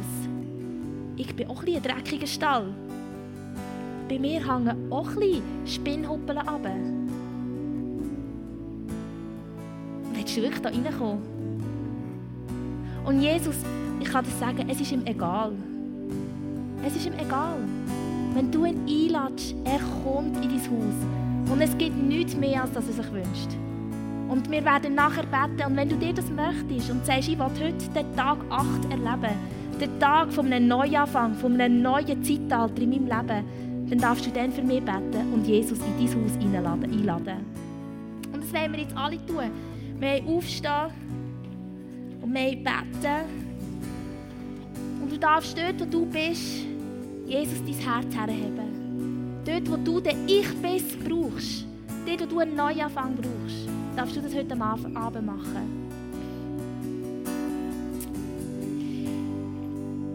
ich 1.18 1.36
bin 1.36 1.50
auch 1.50 1.62
ein, 1.64 1.76
ein 1.76 1.82
dreckiger 1.82 2.28
Stall. 2.28 2.74
Bei 4.08 4.18
mir 4.18 4.40
hängen 4.40 4.92
auch 4.92 5.10
ein 5.10 5.16
bisschen 5.16 5.42
Spinnhuppeln 5.66 6.38
runter. 6.38 6.76
Willst 10.14 10.38
du 10.38 10.42
wirklich 10.42 10.62
da 10.62 10.70
reinkommen? 10.70 11.22
Und 13.06 13.22
Jesus, 13.22 13.56
ich 14.00 14.08
kann 14.08 14.24
dir 14.24 14.32
sagen, 14.32 14.70
es 14.70 14.80
ist 14.80 14.92
ihm 14.92 15.06
egal. 15.06 15.52
Es 16.86 16.96
ist 16.96 17.06
ihm 17.08 17.14
egal. 17.20 17.58
Wenn 18.34 18.52
du 18.52 18.64
ihn 18.66 18.80
einladest, 18.88 19.56
er 19.66 19.80
kommt 20.04 20.38
in 20.38 20.50
dein 20.50 20.62
Haus. 20.62 21.52
Und 21.52 21.62
es 21.62 21.78
gibt 21.78 21.98
nichts 21.98 22.36
mehr, 22.36 22.62
als 22.62 22.72
dass 22.72 22.88
er 22.88 22.94
sich 22.94 23.12
wünscht. 23.12 23.67
Und 24.30 24.52
wir 24.52 24.64
werden 24.64 24.96
nachher 24.96 25.24
beten. 25.24 25.72
Und 25.72 25.78
wenn 25.78 25.90
du 25.90 25.96
dir 25.96 26.14
das 26.14 26.30
möchtest 26.30 26.90
und 26.92 27.06
sagst, 27.06 27.30
ich 27.30 27.38
will 27.38 27.46
heute 27.46 27.90
den 27.96 28.16
Tag 28.16 28.38
8 28.50 28.92
erleben, 28.92 29.36
den 29.80 30.00
Tag 30.00 30.34
von 30.34 30.52
einem 30.52 30.68
Neuanfang, 30.68 31.34
von 31.36 31.60
einem 31.60 31.82
neuen 31.82 32.24
Zeitalter 32.24 32.82
in 32.82 32.90
meinem 32.90 33.06
Leben, 33.06 33.88
dann 33.90 34.00
darfst 34.00 34.26
du 34.26 34.32
dann 34.32 34.52
für 34.52 34.64
mich 34.64 34.82
beten 34.82 35.34
und 35.34 35.48
Jesus 35.48 35.80
in 35.80 36.06
dein 36.06 36.70
Haus 36.70 36.84
einladen. 36.94 37.46
Und 38.34 38.44
das 38.44 38.54
wollen 38.54 38.74
wir 38.74 38.80
jetzt 38.82 38.98
alle 38.98 39.26
tun. 39.26 39.52
Wir 40.00 40.10
wollen 40.10 40.38
aufstehen 40.38 40.92
und 42.22 42.34
wir 42.34 42.52
beten. 42.52 43.48
Und 45.02 45.12
du 45.12 45.18
darfst 45.18 45.58
dort, 45.58 45.80
wo 45.80 45.86
du 45.86 46.06
bist, 46.06 46.66
Jesus 47.26 47.60
dein 47.66 47.94
Herz 47.94 48.16
herheben. 48.16 49.42
Dort, 49.46 49.72
wo 49.72 49.78
du 49.78 50.02
den 50.02 50.28
Ich 50.28 50.54
Bist 50.62 50.98
brauchst. 51.08 51.66
Dort, 52.06 52.22
wo 52.24 52.26
du 52.26 52.40
einen 52.40 52.56
Neuanfang 52.56 53.16
brauchst 53.16 53.77
darfst 53.98 54.16
du 54.16 54.22
das 54.22 54.36
heute 54.36 54.56
Abend 54.62 55.26
machen. 55.26 55.88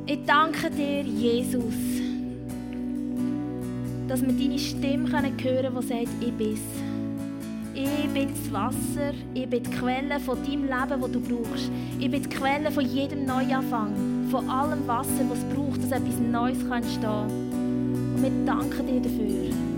Ich 0.06 0.20
danke 0.24 0.70
dir, 0.70 1.02
Jesus, 1.02 1.74
dass 4.06 4.22
wir 4.22 4.32
deine 4.32 4.58
Stimme 4.58 5.10
hören 5.10 5.36
können, 5.36 5.76
die 5.80 5.86
sagt, 5.86 6.08
ich 6.20 6.32
bin's. 6.32 6.60
Ich 7.74 8.08
bin 8.10 8.28
das 8.28 8.52
Wasser, 8.52 9.14
ich 9.34 9.48
bin 9.48 9.62
die 9.62 9.70
Quelle 9.70 10.20
von 10.20 10.38
deinem 10.44 10.64
Leben, 10.64 11.00
das 11.00 11.10
du 11.10 11.20
brauchst. 11.20 11.70
Ich 11.98 12.10
bin 12.10 12.22
die 12.22 12.28
Quelle 12.28 12.70
von 12.70 12.84
jedem 12.84 13.24
Neuanfang, 13.24 14.28
von 14.30 14.48
allem 14.48 14.86
Wasser, 14.86 15.24
das 15.28 15.38
es 15.38 15.44
braucht, 15.56 15.82
dass 15.82 15.90
etwas 15.90 16.20
Neues 16.20 16.62
entstehen 16.62 17.02
kann. 17.02 18.14
Und 18.14 18.22
wir 18.22 18.30
danken 18.44 18.86
dir 18.86 19.00
dafür. 19.00 19.71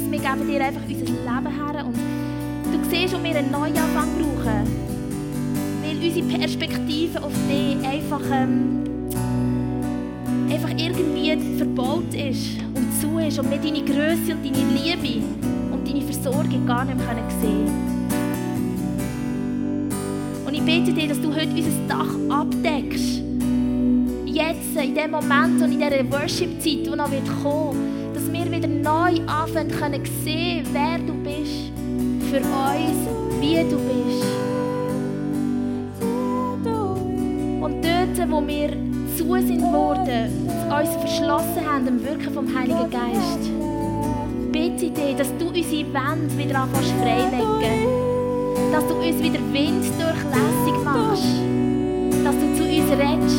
Jesus, 0.00 0.10
wir 0.10 0.18
geben 0.18 0.46
dir 0.46 0.64
einfach 0.64 0.82
unser 0.82 1.04
Leben 1.04 1.24
her 1.26 1.84
und 1.84 1.94
du 1.94 2.90
siehst, 2.90 3.14
wo 3.14 3.22
wir 3.22 3.36
einen 3.36 3.50
Neuanfang 3.50 4.08
brauchen. 4.18 4.66
Weil 5.82 5.96
unsere 6.02 6.26
Perspektive 6.26 7.22
auf 7.22 7.32
dich 7.48 7.86
einfach, 7.86 8.20
ähm, 8.32 8.84
einfach 10.50 10.70
irgendwie 10.70 11.36
verbaut 11.56 12.14
ist 12.14 12.58
und 12.74 13.00
zu 13.00 13.18
ist 13.18 13.38
und 13.38 13.50
wir 13.50 13.58
deine 13.58 13.82
Größe 13.82 14.32
und 14.32 14.44
deine 14.44 14.64
Liebe 14.74 15.24
und 15.72 15.88
deine 15.88 16.02
Versorgung 16.02 16.66
gar 16.66 16.84
nicht 16.84 16.96
mehr 16.96 17.06
sehen 17.40 17.66
können. 17.66 17.98
Und 20.46 20.54
ich 20.54 20.62
bitte 20.62 20.92
dir, 20.92 21.08
dass 21.08 21.20
du 21.20 21.34
heute 21.34 21.50
unser 21.50 21.70
Dach 21.88 22.14
abdeckst. 22.28 23.22
Jetzt, 24.26 24.76
in 24.76 24.94
dem 24.94 25.10
Moment 25.10 25.60
und 25.62 25.72
in 25.72 25.78
dieser 25.78 26.10
Worship-Zeit, 26.10 26.64
die 26.64 26.90
noch 26.90 26.96
kommen 26.96 27.12
wird 27.12 27.26
wir 27.26 27.30
wieder 27.32 27.99
neu 28.90 29.20
anfangen 29.26 29.70
können 29.70 30.04
sehen, 30.24 30.66
wer 30.72 30.98
du 30.98 31.14
bist 31.22 31.70
für 32.28 32.38
uns, 32.38 32.98
wie 33.40 33.56
du 33.70 33.78
bist. 33.90 34.24
Und 37.60 37.84
dort, 37.84 38.30
wo 38.30 38.46
wir 38.46 38.70
zu 39.16 39.24
sind 39.46 39.62
worden, 39.62 40.48
uns 40.70 40.90
verschlossen 40.96 41.62
haben 41.66 41.86
im 41.86 42.04
Wirken 42.04 42.34
vom 42.34 42.46
Heiligen 42.54 42.90
Geist, 42.90 43.42
bitte 44.50 44.86
ich 44.86 44.92
dich, 44.92 45.16
dass 45.16 45.28
du 45.38 45.46
unsere 45.48 45.92
Wände 45.94 46.38
wieder 46.38 46.60
anfängst 46.62 46.92
freilegen. 47.00 47.86
Dass 48.72 48.86
du 48.86 48.94
uns 48.94 49.22
wieder 49.22 49.40
winddurchlässig 49.52 50.84
machst. 50.84 51.24
Dass 52.24 52.34
du 52.34 52.54
zu 52.56 52.62
uns 52.64 52.90
redest. 52.90 53.36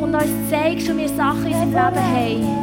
Und 0.00 0.14
uns 0.14 0.50
zeigst, 0.50 0.88
wie 0.88 0.96
wir 0.98 1.08
Sachen 1.08 1.46
in 1.46 1.54
unserem 1.54 1.68
Leben 1.68 2.00
haben 2.00 2.59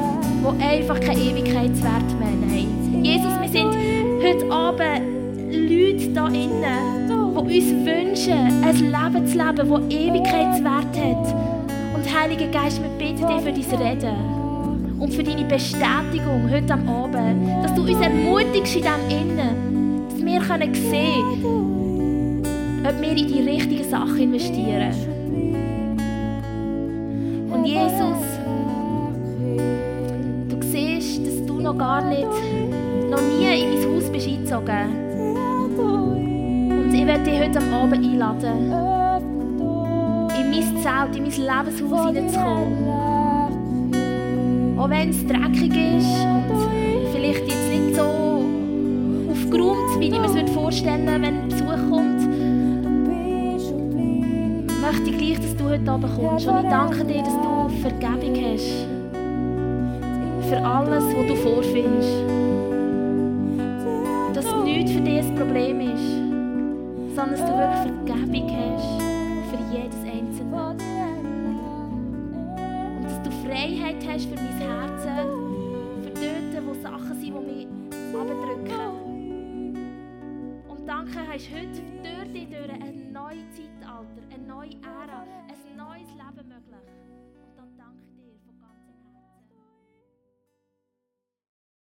die 0.53 0.63
einfach 0.63 0.99
keinen 0.99 1.21
Ewigkeitswert 1.21 2.19
mehr 2.19 2.27
haben. 2.27 3.03
Jesus, 3.03 3.31
wir 3.41 3.49
sind 3.49 3.75
heute 4.23 4.51
Abend 4.51 5.17
Leute 5.51 6.09
da 6.13 6.27
innen, 6.27 7.07
die 7.07 7.13
uns 7.13 7.69
wünschen, 7.85 8.63
ein 8.63 8.75
Leben 8.75 9.27
zu 9.27 9.37
leben, 9.37 9.55
das 9.55 9.97
Ewigkeitswert 9.97 10.97
hat. 10.97 11.35
Und 11.95 12.19
Heiliger 12.19 12.47
Geist, 12.47 12.81
wir 12.81 12.89
bitten 12.97 13.27
dich 13.53 13.65
für 13.65 13.77
dein 13.77 13.87
Reden 13.87 14.99
und 14.99 15.13
für 15.13 15.23
deine 15.23 15.45
Bestätigung 15.45 16.49
heute 16.49 16.73
am 16.73 16.87
Abend, 16.89 17.63
dass 17.63 17.73
du 17.75 17.81
uns 17.81 18.01
ermutigst 18.01 18.75
in 18.75 18.83
dem 18.83 19.09
Innen, 19.09 20.03
dass 20.09 20.25
wir 20.25 20.41
sehen 20.73 21.41
können, 21.41 22.43
ob 22.85 23.01
wir 23.01 23.09
in 23.09 23.27
die 23.27 23.41
richtigen 23.41 23.89
Sachen 23.89 24.19
investieren. 24.19 25.16
Noch 31.67 31.77
gar 31.77 32.01
nicht, 32.01 32.23
noch 33.09 33.21
nie 33.21 33.61
in 33.61 33.73
mein 33.73 33.95
Haus 33.95 34.09
bist 34.09 34.27
eingezogen. 34.27 34.87
Und 36.69 36.93
ich 36.93 37.05
werde 37.05 37.23
dich 37.23 37.39
heute 37.39 37.59
am 37.59 37.73
Abend 37.73 38.05
einladen, 38.05 38.71
in 40.39 40.49
mein 40.49 40.77
Zelt, 40.81 41.15
in 41.15 41.23
mein 41.23 41.65
Lebenshaus 41.65 42.05
hineinzukommen. 42.07 42.87
Auch 44.79 44.89
wenn 44.89 45.09
es 45.09 45.27
dreckig 45.27 45.75
ist 45.75 46.25
und 46.25 46.45
vielleicht 47.13 47.45
jetzt 47.47 47.69
nicht 47.69 47.95
so 47.95 48.03
aufgeräumt, 49.31 49.99
wie 49.99 50.05
ich 50.05 50.11
mir 50.11 50.43
es 50.43 50.51
vorstellen 50.51 51.05
würde, 51.05 51.21
wenn 51.21 51.49
Besuch 51.49 51.89
kommt, 51.89 52.21
möchte 54.79 55.09
ich 55.09 55.17
gleich, 55.17 55.39
dass 55.41 55.55
du 55.57 55.65
heute 55.65 55.91
Abend 55.91 56.15
kommst. 56.15 56.47
Und 56.47 56.63
ich 56.63 56.69
danke 56.69 57.03
dir, 57.03 57.23
dass 57.23 57.33
du 57.33 57.69
Vergebung 57.81 58.35
hast. 58.53 58.86
Für 60.49 60.63
alles, 60.63 61.03
was 61.03 61.27
du 61.27 61.35
vorfindest. 61.35 62.23
Dass 64.33 64.63
nichts 64.63 64.91
für 64.93 65.01
dich 65.01 65.19
ein 65.19 65.35
Problem 65.35 65.81
ist, 65.81 66.09
sondern 67.15 67.31
dass 67.31 67.45
du 67.45 67.51
wirklich 67.57 67.83
Vergebung 68.05 68.49
hast 68.55 69.01
für 69.49 69.59
jedes 69.75 70.01
Einzelne. 70.05 70.77
Und 72.95 73.03
dass 73.03 73.21
du 73.23 73.31
Freiheit 73.45 73.97
hast 74.07 74.25
für 74.27 74.35
mein 74.35 74.57
Herz, 74.57 75.03
für 76.03 76.11
dort, 76.11 76.65
wo 76.65 76.73
Sachen 76.81 77.19
sind, 77.19 77.23
die 77.23 77.31
mich 77.31 77.67
abdrücken. 78.15 78.85
Und 80.69 80.87
danke, 80.87 81.19
hast 81.29 81.49
heute 81.51 81.81
durch 82.03 82.31
dich 82.31 82.47
durch 82.47 82.71
ein 82.71 83.11
neues 83.11 83.49
Zeitalter, 83.51 84.21
eine 84.33 84.47
neue 84.47 84.75
Ära, 84.81 85.25